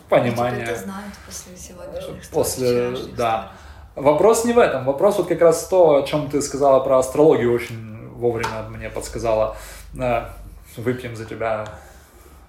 [0.10, 0.76] понимание.
[0.76, 3.52] Знают после сегодняшних После, вчерашних да.
[3.96, 4.86] Вопрос не в этом.
[4.86, 9.56] Вопрос вот как раз то, о чем ты сказала про астрологию, очень вовремя мне подсказала.
[9.98, 10.26] Э,
[10.78, 11.66] Выпьем за тебя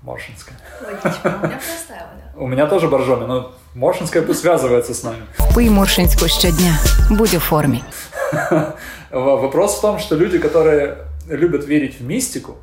[0.03, 0.59] Моршинская.
[0.84, 2.22] Логично, у меня простая вода.
[2.36, 5.22] У меня тоже боржоми, но Моршинская пусть связывается с нами.
[5.55, 6.72] Пий Моршинську щодня.
[7.11, 7.84] Будь у.
[8.32, 8.74] В-
[9.12, 12.57] Вопрос в том, что люди, которые любят верить в мистику,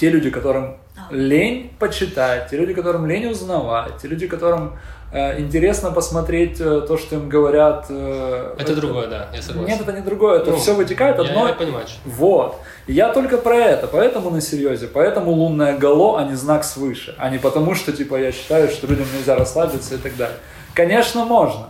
[0.00, 0.78] те люди, которым.
[1.10, 4.78] Лень почитать, те люди, которым лень узнавать, те люди, которым
[5.12, 7.86] э, интересно посмотреть э, то, что им говорят.
[7.88, 9.68] э, Это другое, да, я согласен.
[9.72, 11.48] Нет, это не другое, это Ну, все вытекает Я, одно.
[11.48, 11.86] я понимаю.
[11.88, 12.56] что- Вот.
[12.86, 17.28] Я только про это, поэтому на серьезе, поэтому лунное гало, а не знак свыше, а
[17.30, 20.36] не потому, что типа я считаю, что людям нельзя расслабиться и так далее.
[20.74, 21.66] Конечно, можно.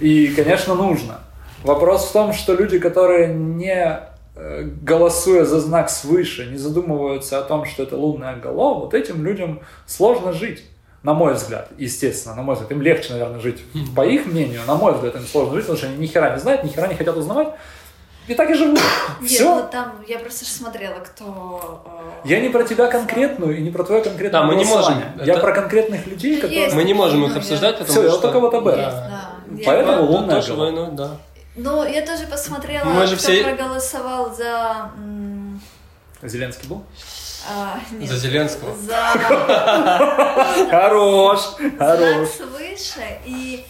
[0.00, 1.20] И, конечно, нужно.
[1.62, 4.00] Вопрос в том, что люди, которые не
[4.36, 9.60] голосуя за знак свыше, не задумываются о том, что это лунное гало, вот этим людям
[9.86, 10.64] сложно жить.
[11.02, 13.62] На мой взгляд, естественно, на мой взгляд, им легче, наверное, жить.
[13.94, 16.38] По их мнению, на мой взгляд, им сложно жить, потому что они ни хера не
[16.40, 17.48] знают, ни хера не хотят узнавать.
[18.26, 18.80] И так и живут.
[19.20, 19.54] Нет, Все.
[19.54, 21.84] ну там я просто ж смотрела, кто.
[22.24, 24.94] э, Я не про тебя конкретную и не про твое конкретное Да, мы не можем.
[25.22, 26.62] Я Это- про конкретных людей, которые...
[26.62, 26.74] Есть.
[26.74, 28.20] Мы не можем их Ну, обсуждать, я- потому Всё, я что...
[28.22, 28.80] только вот об этом.
[28.80, 29.30] Да.
[29.58, 30.64] Я- Поэтому Да, тоже гало.
[30.64, 31.10] войну, да.
[31.56, 34.90] Ну, я тоже посмотрела, Мы же кто все- проголосовал за...
[36.22, 36.82] Зеленский был?
[37.48, 38.74] а, нет, За Зеленского.
[38.76, 38.94] За
[40.70, 41.40] Хорош,
[41.78, 42.28] хорош.
[42.30, 43.18] свыше.
[43.26, 43.64] И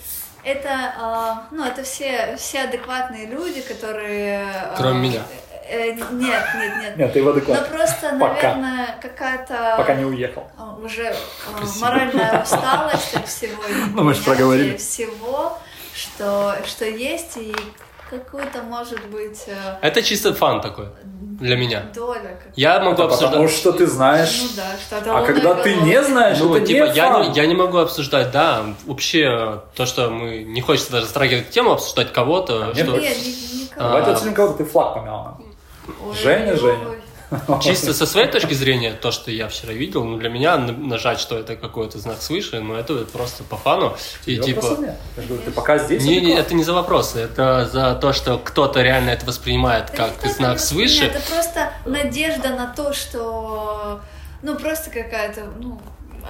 [0.44, 4.46] это, а, ну, это все, все адекватные люди, которые...
[4.48, 5.22] а, Кроме меня.
[5.68, 6.96] э, Нет, нет, нет.
[6.96, 7.62] Нет, ты в адеквате.
[7.64, 8.54] просто, Пока.
[8.54, 9.74] наверное, какая-то...
[9.76, 10.44] Пока не уехал.
[10.56, 11.14] а, уже
[11.58, 11.86] Спасибо.
[11.86, 13.62] моральная усталость от всего.
[13.94, 14.76] Ну, мы ж непонятия проговорили.
[14.76, 15.58] Всего,
[15.94, 17.54] что, что есть, и
[18.10, 21.86] какую-то, может быть, э, Это чисто фан такой для меня.
[21.94, 22.38] доля.
[22.54, 23.30] Я могу Это обсуждать...
[23.30, 24.40] потому что ты знаешь.
[24.42, 27.30] Ну да, что это А когда ты не знаешь, Ну, это типа, не я фан.
[27.30, 31.72] не, я не могу обсуждать, да, вообще то, что мы не хочется даже затрагивать тему,
[31.72, 33.88] обсуждать кого-то, Нет, что Нет, ни- никого.
[33.88, 34.12] Давайте А.
[34.14, 35.38] оценим кого-то, ты флаг помял.
[36.06, 36.88] Ой, Женя, Женя.
[36.88, 36.98] ой.
[37.62, 41.38] чисто со своей точки зрения, то, что я вчера видел, ну, для меня нажать, что
[41.38, 43.96] это какой-то знак свыше, но это просто по фану.
[44.26, 44.76] И типа...
[45.16, 46.04] Говорю, ты пока здесь.
[46.04, 49.96] Не, не, это не за вопросы, это за то, что кто-то реально это воспринимает Да
[49.96, 51.04] как это знак свыше.
[51.04, 54.00] Это просто надежда на то, что
[54.42, 55.80] ну просто какая-то ну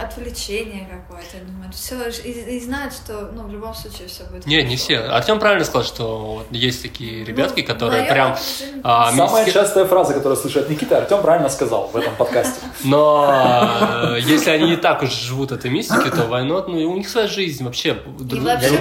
[0.01, 4.47] отвлечение какое-то, думают, все и, и знают, что ну в любом случае все будет.
[4.47, 4.99] Не, не все.
[5.01, 8.37] Артем правильно сказал, что вот есть такие ребятки, Ну, которые прям...
[8.83, 12.61] а, Самая мистики- частая фраза, которую слышит Никита, Артем правильно сказал в этом подкасте.
[12.85, 16.95] Но э, если они не так уж живут этой мистикой, то войнот, ну и у
[16.97, 17.91] них своя жизнь вообще.
[18.31, 18.79] И вообще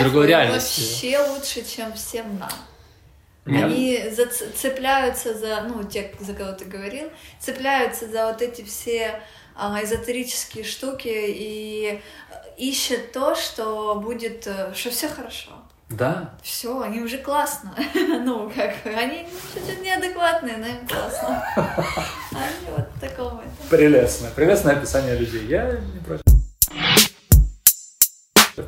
[0.00, 0.80] Другой реальности.
[0.80, 2.50] Вообще лучше, чем всем нам.
[3.46, 3.64] Нет.
[3.64, 4.00] Они
[4.56, 7.08] цепляются за, ну, те, за кого ты говорил,
[7.38, 9.20] цепляются за вот эти все
[9.82, 12.02] эзотерические штуки и
[12.56, 15.50] ищут то, что будет, э, что все хорошо.
[15.88, 16.34] Да.
[16.42, 17.74] Все, они уже классно.
[18.24, 21.44] Ну, как, они чуть-чуть неадекватные, но им классно.
[22.32, 23.42] Они вот такого.
[23.70, 24.30] Прелестное.
[24.32, 25.46] Прелестное описание людей.
[25.46, 26.24] Я не против.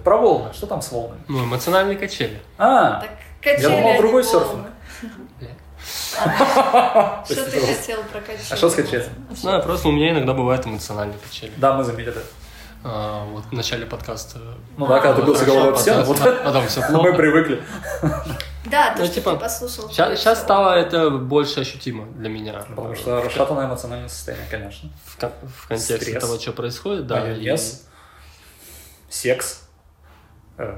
[0.04, 0.52] Про волны.
[0.52, 1.20] Что там с волнами?
[1.28, 2.40] Ну, эмоциональные качели.
[2.56, 3.10] А, Так
[3.42, 4.68] качели, думал, а другой волны.
[5.02, 5.50] серфинг.
[7.24, 8.46] Что ты хотел про качели?
[8.50, 9.10] А что с качелями?
[9.42, 11.52] Ну, просто у меня иногда бывают эмоциональные качели.
[11.56, 12.14] Да, мы заметили.
[12.84, 14.38] А, вот в начале подкаста.
[14.76, 17.12] Ну да, когда ты бился головой об стену, вот А потом все мы плохо.
[17.14, 17.62] привыкли.
[18.66, 19.88] Да, то, Ну, что типа, ты послушал.
[19.90, 22.52] Сейчас, сейчас стало это больше ощутимо для меня.
[22.68, 24.90] Потому что расшатанное эмоциональное состояние, конечно.
[25.06, 26.22] В, кон- в контексте Стресс.
[26.22, 27.18] того, что происходит, да.
[27.18, 27.86] и- Майонез.
[29.10, 29.62] Секс.
[30.58, 30.76] Э.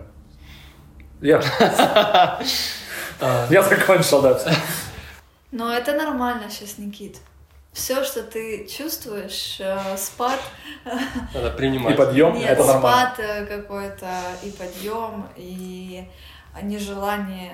[1.20, 1.42] Я...
[3.50, 4.40] Я закончил, да.
[5.52, 7.18] Но это нормально сейчас, Никит.
[7.72, 10.40] Все, что ты чувствуешь, э, спад,
[11.34, 11.94] Надо принимать.
[11.94, 13.12] И подъем, нет, это нормально.
[13.14, 14.08] спад э, какой-то,
[14.42, 16.04] и подъем, и
[16.62, 17.52] нежелание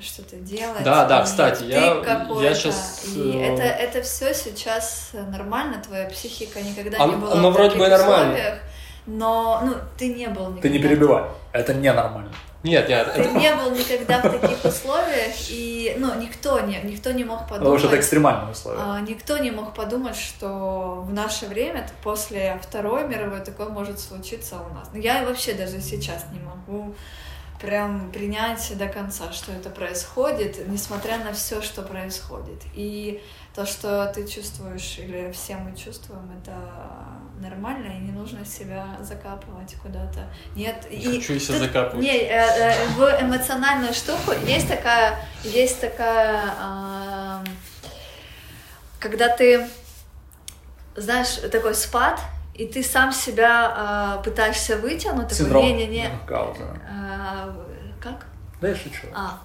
[0.00, 0.82] что-то делать.
[0.84, 6.08] Да, да, кстати, ты я- я щас, И э, это, это все сейчас нормально, твоя
[6.10, 8.32] психика никогда А- не была оно в вроде таких бы нормально.
[8.34, 8.58] условиях,
[9.06, 10.60] но ну, ты не был никогда.
[10.62, 11.24] Ты не перебивай.
[11.52, 12.32] Это ненормально.
[12.64, 17.12] Нет, нет, Ты это- не был никогда в таких условиях, и ну, никто, не, никто
[17.12, 17.60] не мог подумать.
[17.60, 18.78] Потому что это экстремальные условия.
[18.80, 24.56] А, Никто не мог подумать, что в наше время, после Второй мировой, такое может случиться
[24.56, 24.88] у нас.
[24.92, 26.94] Ну, Я вообще даже сейчас не могу
[27.60, 32.62] прям принять до конца, что это происходит, несмотря на все, что происходит.
[32.74, 33.22] И
[33.54, 36.54] то, что ты чувствуешь, или все мы чувствуем, это
[37.40, 40.28] нормально, и не нужно себя закапывать куда-то.
[40.54, 42.04] Нет, Не и хочу себя тут- закапывать.
[42.04, 47.44] Не, э, э, в эмоциональную штуку есть такая, есть такая, ам,
[49.00, 49.68] когда ты,
[50.96, 52.20] знаешь, такой спад,
[52.54, 56.80] и ты сам себя а, пытаешься вытянуть, такой, Синдром не-не-не, Мюнхгаузена.
[56.88, 57.56] а,
[58.00, 58.26] как?
[58.60, 59.08] Да я шучу.
[59.12, 59.40] А,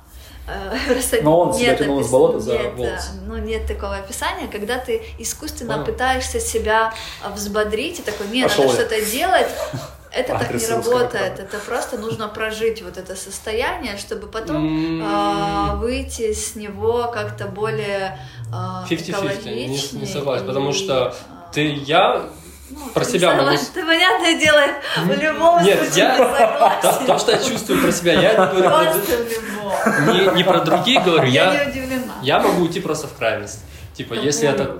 [0.50, 2.94] э, просто Но он себя нет тянул из опис- болота за нет, волосы.
[3.14, 5.86] э, Ну, нет такого описания, когда ты искусственно Понял.
[5.86, 6.94] пытаешься себя
[7.24, 9.48] а, взбодрить и такой, не, Пошёл надо что-то делать.
[10.12, 11.44] Это так не работает, правда.
[11.44, 18.18] это просто нужно прожить вот это состояние, чтобы потом а, выйти с него как-то более
[18.52, 22.24] а, 50-50, не, не согласен, потому и, что а, ты, я
[22.72, 23.66] ну, про себя могу согласен.
[23.74, 24.62] Ты, понятное дело,
[25.06, 27.06] в любом Нет, случае я- не то, согласен.
[27.08, 31.04] то, что я чувствую про себя, я не говорю про- Просто не, не про других
[31.04, 32.14] говорю, Я я, не удивлена.
[32.22, 33.60] я могу уйти просто в крайность.
[33.94, 34.78] Типа, если это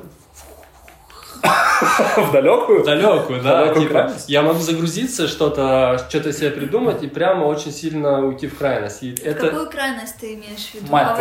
[2.18, 2.84] В далекую?
[2.84, 8.26] далекую, да, далекую типа, я могу загрузиться, что-то, что-то себе придумать и прямо очень сильно
[8.26, 9.02] уйти в крайность.
[9.04, 10.92] И это Какую крайность ты имеешь в виду?
[10.92, 11.18] Мать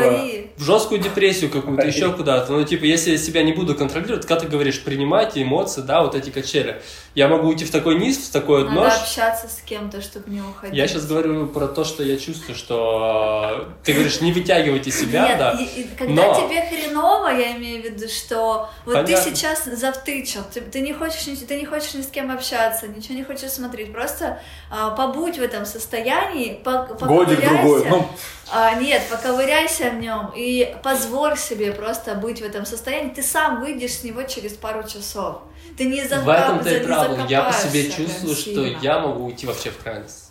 [0.56, 2.52] в жесткую депрессию какую-то, еще куда-то.
[2.52, 6.14] Ну, типа, если я себя не буду контролировать, когда ты говоришь, принимайте эмоции, да, вот
[6.14, 6.80] эти качели.
[7.14, 8.92] Я могу уйти в такой низ, в такой Надо нож.
[8.94, 10.76] общаться с кем-то, чтобы не уходить.
[10.76, 15.28] Я сейчас говорю про то, что я чувствую, что э, ты говоришь, не вытягивайте себя,
[15.28, 15.50] Нет, да.
[15.52, 19.16] и- и когда но- тебе хреново, я имею в виду, что вот Понятно.
[19.16, 19.66] ты сейчас
[20.08, 23.24] завтычил, ты, ты не хочешь, ни- ты не хочешь ни с кем общаться, ничего не
[23.24, 24.40] хочешь смотреть, просто
[24.70, 27.82] а, побудь в этом состоянии, по, Годик другой.
[27.82, 27.88] поковыряйся.
[27.90, 28.08] Ну,
[28.50, 33.10] А, нет, поковыряйся в нем и позволь себе просто быть в этом состоянии.
[33.10, 35.42] Ты сам выйдешь с него через пару часов.
[35.76, 37.26] Ты не за В этом-то и не правда.
[37.28, 40.27] Я по себе чувствую, что я могу уйти вообще в крайность.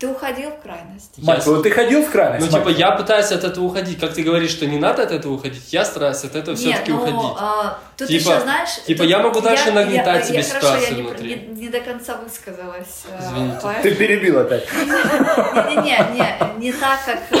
[0.00, 1.18] Ты уходил в крайность.
[1.18, 2.46] мать, Я- вот ты ходил в крайность?
[2.46, 4.00] Ну, мать типа, я пытаюсь от этого уходить.
[4.00, 7.00] Как ты говоришь, что не надо от этого уходить, я стараюсь от этого все-таки Нет,
[7.06, 7.36] ну, уходить.
[7.38, 8.70] а, тут Типа- еще, знаешь...
[8.86, 11.28] типа, тут я могу дальше я- нагнетать я- себе я, хорошо, ситуацию я не, внутри.
[11.34, 13.04] Не, не до конца высказалась.
[13.10, 13.58] э, Извините.
[13.62, 14.64] поэтому- Ты перебил опять.
[14.74, 17.18] Не-не-не, не, не так, как...
[17.30, 17.36] э,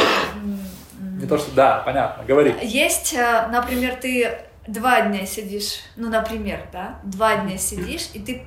[1.20, 1.50] Не то, что...
[1.52, 2.54] Да, понятно, говори.
[2.62, 8.42] Есть, э, например, ты два дня сидишь, ну, например, да, два дня сидишь, и ты,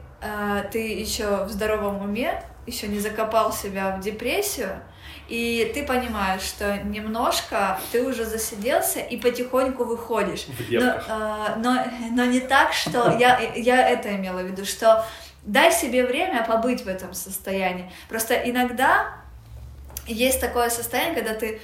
[0.72, 4.82] ты еще в здоровом уме, еще не закопал себя в депрессию,
[5.28, 10.48] и ты понимаешь, что немножко ты уже засиделся и потихоньку выходишь.
[10.70, 15.06] Но, э, но, но не так, что я, я это имела в виду, что
[15.44, 17.92] дай себе время побыть в этом состоянии.
[18.10, 19.16] Просто иногда
[20.08, 21.62] есть такое состояние, когда ты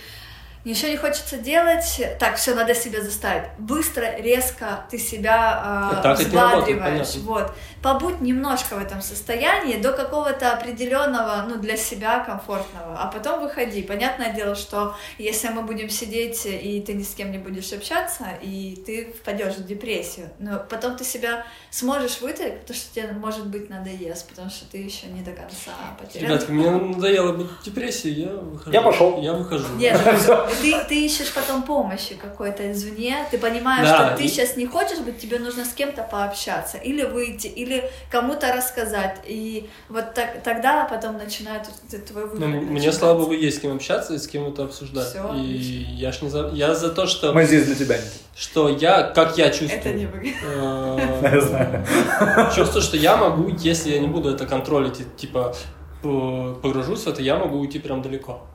[0.66, 3.50] ничего не хочется делать, так, все, надо себя заставить.
[3.58, 7.16] Быстро, резко ты себя э, Так взбадриваешь.
[7.18, 7.54] Вот.
[7.82, 13.82] Побудь немножко в этом состоянии до какого-то определенного, ну, для себя комфортного, а потом выходи.
[13.84, 18.26] Понятное дело, что если мы будем сидеть, и ты ни с кем не будешь общаться,
[18.42, 23.46] и ты впадешь в депрессию, но потом ты себя сможешь вытащить, потому что тебе, может
[23.48, 26.32] быть, надоест, потому что ты еще не до конца потерял.
[26.32, 28.72] Ребятки, мне надоело быть в депрессии, я выхожу.
[28.72, 29.22] Я пошел.
[29.22, 29.66] Я выхожу.
[29.76, 34.28] Нет, и ты, ты ищешь потом помощи какой-то извне, ты понимаешь, Да, что ты и-
[34.28, 39.70] сейчас не хочешь быть, тебе нужно с кем-то пообщаться, или выйти, или кому-то рассказать, и
[39.90, 41.68] вот так, тогда потом начинает
[42.08, 42.48] твой выбор.
[42.48, 45.10] Ну, мне, слава богу, есть с кем общаться и с кем это обсуждать.
[45.10, 45.92] Всё, и отлично.
[45.96, 46.50] я ж не за...
[46.54, 48.14] Я за то, что, Мы здесь для тебя, Никита.
[48.40, 49.80] Что я, как я чувствую.
[49.82, 50.98] Это не выгодно.
[51.24, 52.52] э.
[52.56, 55.54] Чувствую, что я могу, если я не буду это контролить, типа
[56.02, 58.48] погружусь в это, я могу уйти прям далеко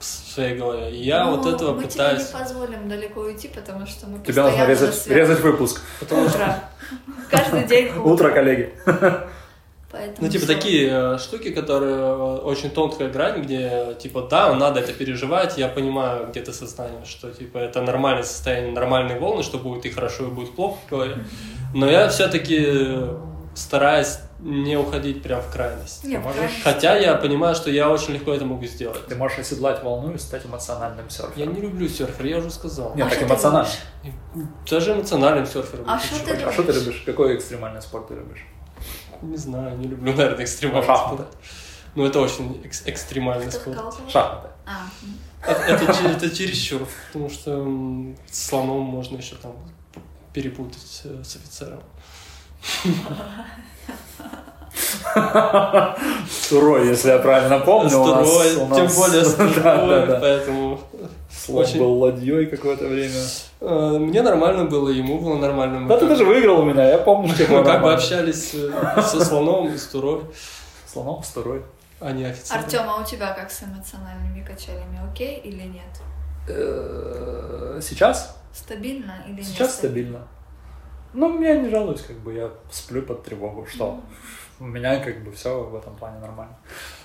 [0.00, 0.90] в своей голове.
[0.92, 2.26] И я Ну, вот этого мы пытаюсь.
[2.26, 5.82] тебе не позволим далеко уйти, потому что мы Тебе нужно резать, резать выпуск.
[6.00, 6.58] Утро.
[7.30, 8.72] Каждый день Утро, коллеги.
[9.92, 10.54] Поэтому Ну, типа, всё.
[10.54, 15.68] такие э, штуки, которые э, очень тонкая грань, где, типа, да, надо это переживать, я
[15.68, 20.30] понимаю где-то сознание, что, типа, это нормальное состояние, нормальные волны, что будет и хорошо, и
[20.30, 21.24] будет плохо в голове.
[21.74, 22.96] Но я все-таки
[23.54, 26.04] стараюсь не уходить прям в крайность.
[26.04, 26.62] Не, можешь-.
[26.64, 29.06] Хотя я понимаю, что я очень легко это могу сделать.
[29.06, 31.54] Ты можешь оседлать волну и стать эмоциональным Я серфером.
[31.54, 32.94] не люблю серфер, я уже сказал.
[32.96, 33.68] Нет, А так эмоционально.
[34.68, 35.84] Даже эмоциональным серфером.
[35.86, 37.02] А не что ты А что ты любишь?
[37.06, 38.44] Какой экстремальный спорт ты любишь?
[39.22, 41.22] Не знаю, не люблю, наверное, экстремальный шахматы.
[41.22, 41.36] спорт.
[41.94, 43.76] Ну, это очень экс- экстремальный Кто спорт.
[43.76, 44.10] сказал?
[44.10, 44.48] Шахматы.
[44.66, 44.86] А.
[45.46, 47.66] Это, это, это чересчур, потому что
[48.30, 49.52] с слоном можно еще там
[50.32, 51.80] перепутать э, с офицером.
[56.30, 57.98] Сурой, если я правильно помню.
[57.98, 60.18] у нас- Строй, у нас- тем более с Да, да, трудовой, да.
[60.20, 60.80] поэтому
[61.34, 63.20] Слон Очень- был ладьей какое-то время.
[63.60, 65.80] э, мне нормально было, ему было нормально.
[65.80, 69.02] Мы Да ты даже выиграл у меня, я помню, что мы как бы общались э,
[69.02, 70.20] со слоном и с турой,
[70.86, 71.62] Слоном, с турой.
[72.00, 72.62] а не офицером.
[72.64, 75.00] Артем, а у тебя как с эмоциональными качелями?
[75.10, 76.00] Окей или нет?
[76.48, 78.36] Э, Сейчас?
[78.52, 79.46] Стабильно или нет?
[79.46, 80.26] Сейчас стабильно.
[81.14, 83.66] Ну, я не жалуюсь, как бы я сплю под тревогу.
[83.66, 84.00] Что?
[84.60, 86.56] У меня как бы все в этом плане нормально.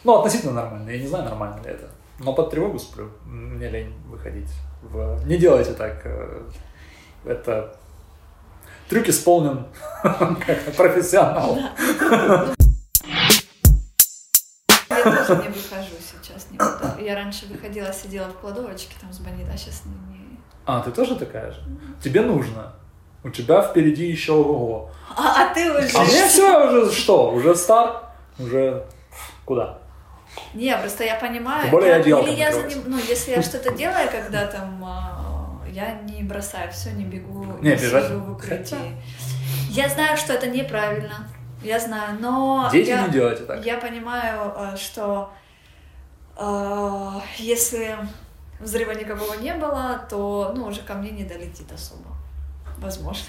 [0.03, 0.89] Ну, относительно нормально.
[0.89, 1.89] Я не знаю, нормально ли это.
[2.19, 3.11] Но под тревогу сплю.
[3.25, 4.49] Мне лень выходить.
[4.81, 5.23] В...
[5.25, 6.01] Не делайте так.
[6.05, 6.41] э,
[7.25, 7.77] Это
[8.89, 9.65] трюк исполнен
[10.03, 11.57] как профессионал.
[14.89, 16.95] Я тоже не выхожу сейчас никуда.
[16.99, 19.91] Я раньше выходила, сидела в кладовочке там с Бонни, а сейчас не...
[20.17, 21.61] не- А, ты тоже такая же?
[22.03, 22.73] Тебе нужно.
[23.23, 24.91] У тебя впереди еще ого.
[25.15, 25.89] А, а ты уже...
[25.97, 27.31] А мне все уже что?
[27.31, 28.03] Уже стар?
[28.39, 28.85] Уже
[29.45, 29.79] куда?
[30.53, 31.63] Не, просто я понимаю.
[31.63, 32.87] Тем более я делал или я за командировки.
[32.89, 37.43] ним- ну, если я что-то делаю, когда там а, я не бросаю все, не бегу,
[37.61, 38.97] Не, не, бежать- сижу в укрытии.
[39.69, 41.27] Я знаю, что это неправильно.
[41.63, 43.65] Я знаю, но Дети я, не делайте так.
[43.65, 45.31] я понимаю, а, что
[46.35, 47.95] а, если
[48.59, 52.09] взрыва никакого не было, то ну уже ко мне не долетит особо.
[52.77, 53.25] Возможно.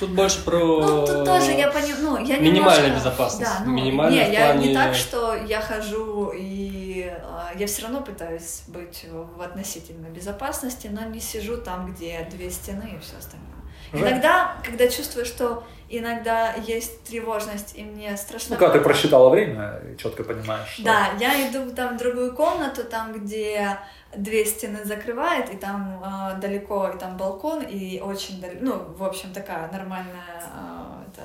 [0.00, 0.58] Тут больше про...
[0.58, 3.50] Ну, тут тоже я понимаю, ну, я Минимальная немножко- безопасность.
[3.58, 7.82] Да, ну, Минимальная не, я не плане- так, что я хожу и а, я все
[7.82, 13.18] равно пытаюсь быть в относительной безопасности, но не сижу там, где две стены и все
[13.18, 13.48] остальное.
[13.92, 14.02] Жаль.
[14.02, 18.54] Иногда, когда чувствую, что иногда есть тревожность и мне страшно.
[18.54, 20.84] Ну, когда ты просчитала время и четко понимаешь, что...
[20.84, 23.78] Да, я иду там в другую комнату, там, где
[24.16, 29.04] две стены закрывает, и там а, далеко, и там балкон, и очень далеко, ну, в
[29.04, 31.22] общем, такая нормальная а, это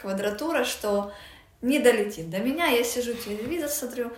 [0.00, 1.12] квадратура, что
[1.62, 2.66] не долетит до меня.
[2.66, 4.12] Я сижу, телевизор смотрю,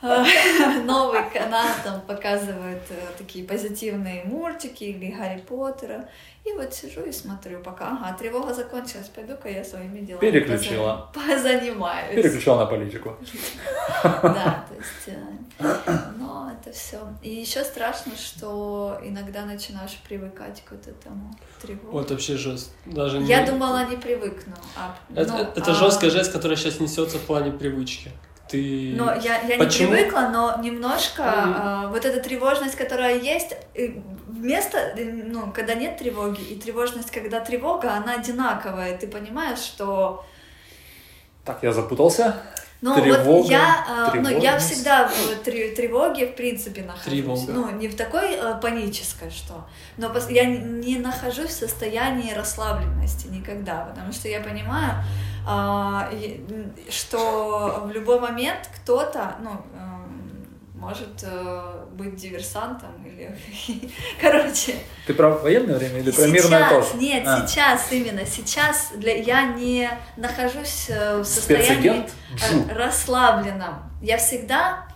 [0.84, 6.08] новый канал там показывает э, такие позитивные мультики или Гарри Поттера.
[6.44, 11.10] И вот сижу и смотрю, пока, ага, тревога закончилась, пойду-ка я своими делами Переключила.
[11.12, 12.14] поза- позанимаюсь.
[12.14, 13.16] Переключал на политику.
[14.02, 15.18] Да, то есть,
[15.58, 17.00] э, но это все.
[17.22, 21.88] И еще страшно, что иногда начинаешь привыкать к вот этому тревоге.
[21.90, 22.72] Вот вообще жест.
[22.86, 24.54] Даже Я думала, не привыкну.
[24.76, 28.12] А, Это, ну, это а, жесткая жесть, которая сейчас несется в плане привычки.
[28.48, 28.94] Ты...
[28.96, 29.90] Но я, я Почему?
[29.90, 31.54] не привыкла, но немножко Мгм.
[31.56, 37.10] а, вот эта тревожность, которая есть, и вместо, э, ну, когда нет тревоги, и тревожность,
[37.10, 38.96] когда тревога, она одинаковая.
[38.96, 40.24] Ты понимаешь, что
[41.44, 42.36] Так, я запутался.
[42.80, 47.06] Ну, Тревога, вот я, а, ну, я всегда в тре- тревоге, в принципе, нахожусь.
[47.06, 47.52] Тревога.
[47.52, 49.66] Ну, не в такой э, панической, что...
[49.96, 55.02] Но я не- нахожусь в состоянии расслабленности никогда, потому что я понимаю,
[56.90, 63.36] что в любой момент кто-то, ну, эм, может э, быть диверсантом или...
[64.20, 64.76] Короче,
[65.06, 67.02] Ты про военное время или про мирное сейчас, тоже?
[67.02, 72.12] нет, А, сейчас именно, сейчас для, я не нахожусь э, в состоянии Спецагент?
[72.70, 73.90] э, расслабленном.
[74.00, 74.86] Я всегда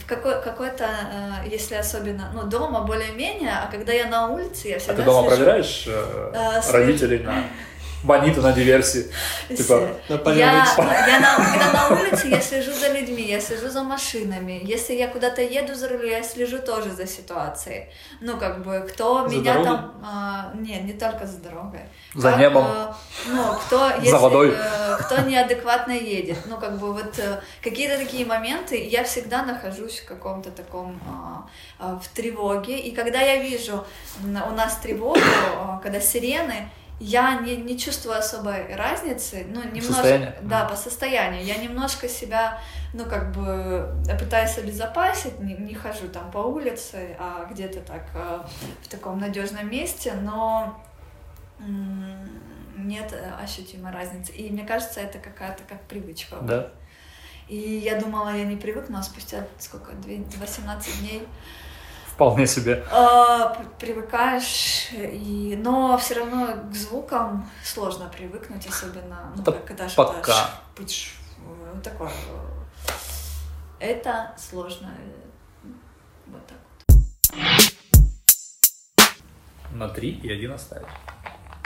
[0.00, 0.88] в какой, какой-то,
[1.46, 5.28] если особенно, ну, дома более-менее, а когда я на улице, я А всегда ты дома
[5.28, 5.36] слежу.
[5.44, 7.44] проверяешь э, родителей на
[8.02, 9.10] Бонита на диверсии.
[9.48, 9.88] Типа,
[10.30, 10.64] я,
[11.06, 14.60] я на, когда на улице, я слежу за людьми, я слежу за машинами.
[14.64, 17.86] Если я куда-то еду за рулем, я слежу тоже за ситуацией.
[18.20, 19.64] Ну, как бы, кто За меня дорогой?
[19.64, 19.94] там...
[20.04, 21.80] а, не, не только за дорогой.
[22.14, 22.66] За Как, небом.
[22.66, 22.92] э,
[23.28, 24.54] ну, кто, если, водой.
[24.56, 26.38] э, кто неадекватно едет.
[26.46, 31.00] Ну, как бы, вот э, какие-то такие моменты, я всегда нахожусь в каком-то таком...
[31.08, 31.46] а,
[31.78, 32.78] а, в тревоге.
[32.78, 33.84] И когда я вижу
[34.22, 35.20] у нас тревогу,
[35.56, 36.68] а, когда сирены,
[37.02, 40.34] я не, не чувствую особой разницы, ну, немножко, состоянию?
[40.42, 41.44] да, по состоянию.
[41.44, 42.60] Я немножко себя,
[42.94, 48.40] ну, как бы пытаюсь обезопасить, не, не хожу там по улице, а где-то так э,
[48.82, 50.80] в таком надежном месте, но
[52.76, 54.32] нет э, ощутимой разницы.
[54.32, 56.36] И мне кажется, это какая-то как привычка.
[56.42, 56.70] да.
[57.48, 61.26] И я думала, я не привыкну, а спустя сколько, две- 18 дней
[62.14, 62.84] Вполне себе.
[62.90, 65.58] а, привыкаешь, и...
[65.62, 70.22] но все равно к звукам сложно привыкнуть, особенно ну, Это когда пока.
[70.22, 71.12] что-то ш-
[71.74, 72.10] вот такое.
[73.80, 74.92] Это сложно.
[75.64, 75.68] э,
[76.28, 76.58] Вот так.
[79.72, 80.86] На три и один оставить.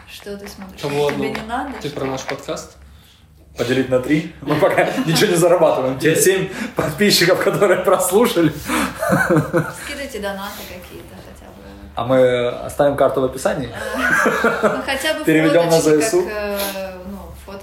[0.08, 0.80] Что ты смотришь?
[0.80, 1.24] Тебе одну?
[1.24, 1.72] не надо?
[1.80, 2.76] Ты что про наш подкаст?
[3.56, 4.34] Поделить на три.
[4.42, 5.98] Мы пока ничего не зарабатываем.
[5.98, 8.52] Те семь подписчиков, которые прослушали.
[9.84, 11.62] Скидывайте донаты какие-то хотя бы.
[11.94, 13.70] А мы оставим карту в описании.
[13.72, 16.22] Ну, хотя бы Переведем на ЗСУ.
[16.24, 16.58] как, э,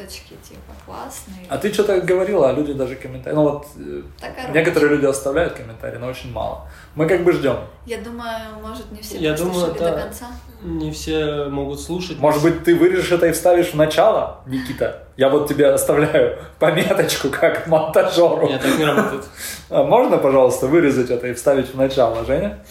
[0.03, 1.45] фоточки, типа, классные.
[1.49, 3.35] А ты что-то говорила, а люди даже комментарии.
[3.35, 4.53] Ну вот э, Так, короче.
[4.53, 6.67] некоторые люди оставляют комментарии, но очень мало.
[6.95, 7.57] Мы как бы ждем.
[7.85, 10.01] Я думаю, может, не все Я думаю, прослушали до да.
[10.03, 10.25] конца.
[10.61, 12.19] Не все могут слушать.
[12.19, 15.03] Может быть, ты вырежешь это и вставишь в начало, Никита?
[15.17, 18.47] Я вот тебе оставляю пометочку как монтажеру.
[18.47, 19.25] Нет, так не работает.
[19.69, 22.63] А можно, пожалуйста, вырезать это и вставить в начало, Женя?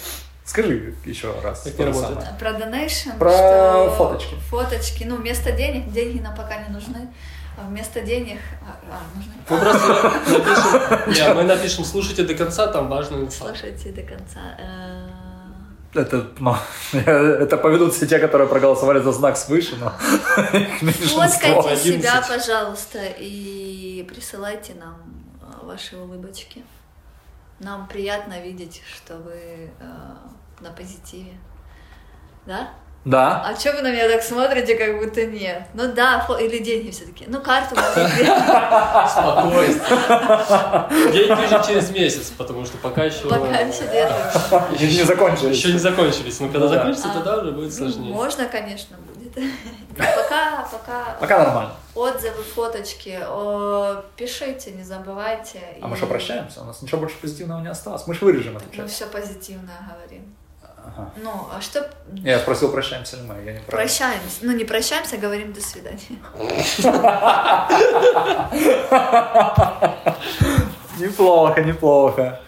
[0.44, 1.64] Скажи еще раз.
[1.64, 2.14] Же работает.
[2.20, 2.38] самое.
[2.38, 4.34] Про донейшн, Про что фоточки.
[4.50, 7.08] Фоточки, ну, вместо денег, деньги нам пока не нужны,
[7.56, 9.32] а вместо денег, а, а, нужны.
[9.48, 10.12] Мы просто
[11.06, 13.44] напишем, не, мы напишем, слушайте до конца, там важную инфу.
[13.46, 14.40] Слушайте до конца.
[14.58, 15.08] Э,
[15.94, 16.56] Это, ну,
[16.92, 19.92] это поведут все те, которые проголосовали за знак свыше, но.
[20.90, 22.28] Фоткайте себя, 11.
[22.28, 24.96] пожалуйста, и присылайте нам
[25.40, 26.64] э, ваши улыбочки.
[27.62, 30.16] Нам приятно видеть, что вы э,
[30.60, 31.38] на позитиве.
[32.44, 32.74] Да?
[33.04, 33.42] Да.
[33.44, 35.64] А что вы на меня так смотрите, как будто нет?
[35.74, 37.24] Ну да, фо- или деньги все-таки.
[37.26, 37.74] Ну, карту
[39.10, 41.12] Спокойствие.
[41.12, 43.28] Деньги уже через месяц, потому что пока еще...
[43.28, 44.72] пока еще держим.
[44.72, 45.56] Еще не закончились.
[45.56, 46.40] Еще не закончились.
[46.40, 46.74] Но когда Да.
[46.74, 48.12] закончится, А, тогда уже будет Ну, сложнее.
[48.14, 49.32] можно, конечно, будет.
[49.96, 51.72] Пока, пока, Пока нормально.
[51.94, 53.18] отзывы, фоточки,
[54.16, 55.60] пишите, не забывайте.
[55.80, 56.60] А мы что, прощаемся?
[56.62, 58.06] У нас ничего больше позитивного не осталось.
[58.06, 60.34] Мы же вырежем эту Мы все позитивное говорим.
[60.84, 61.10] Ага.
[61.16, 61.88] Ну, а что?
[62.12, 63.70] Я спросил, прощаемся ли мы, я не прав.
[63.80, 64.38] Прощаемся.
[64.42, 66.18] Ну, не прощаемся, а говорим до свидания.
[70.98, 72.40] Неплохо, неплохо.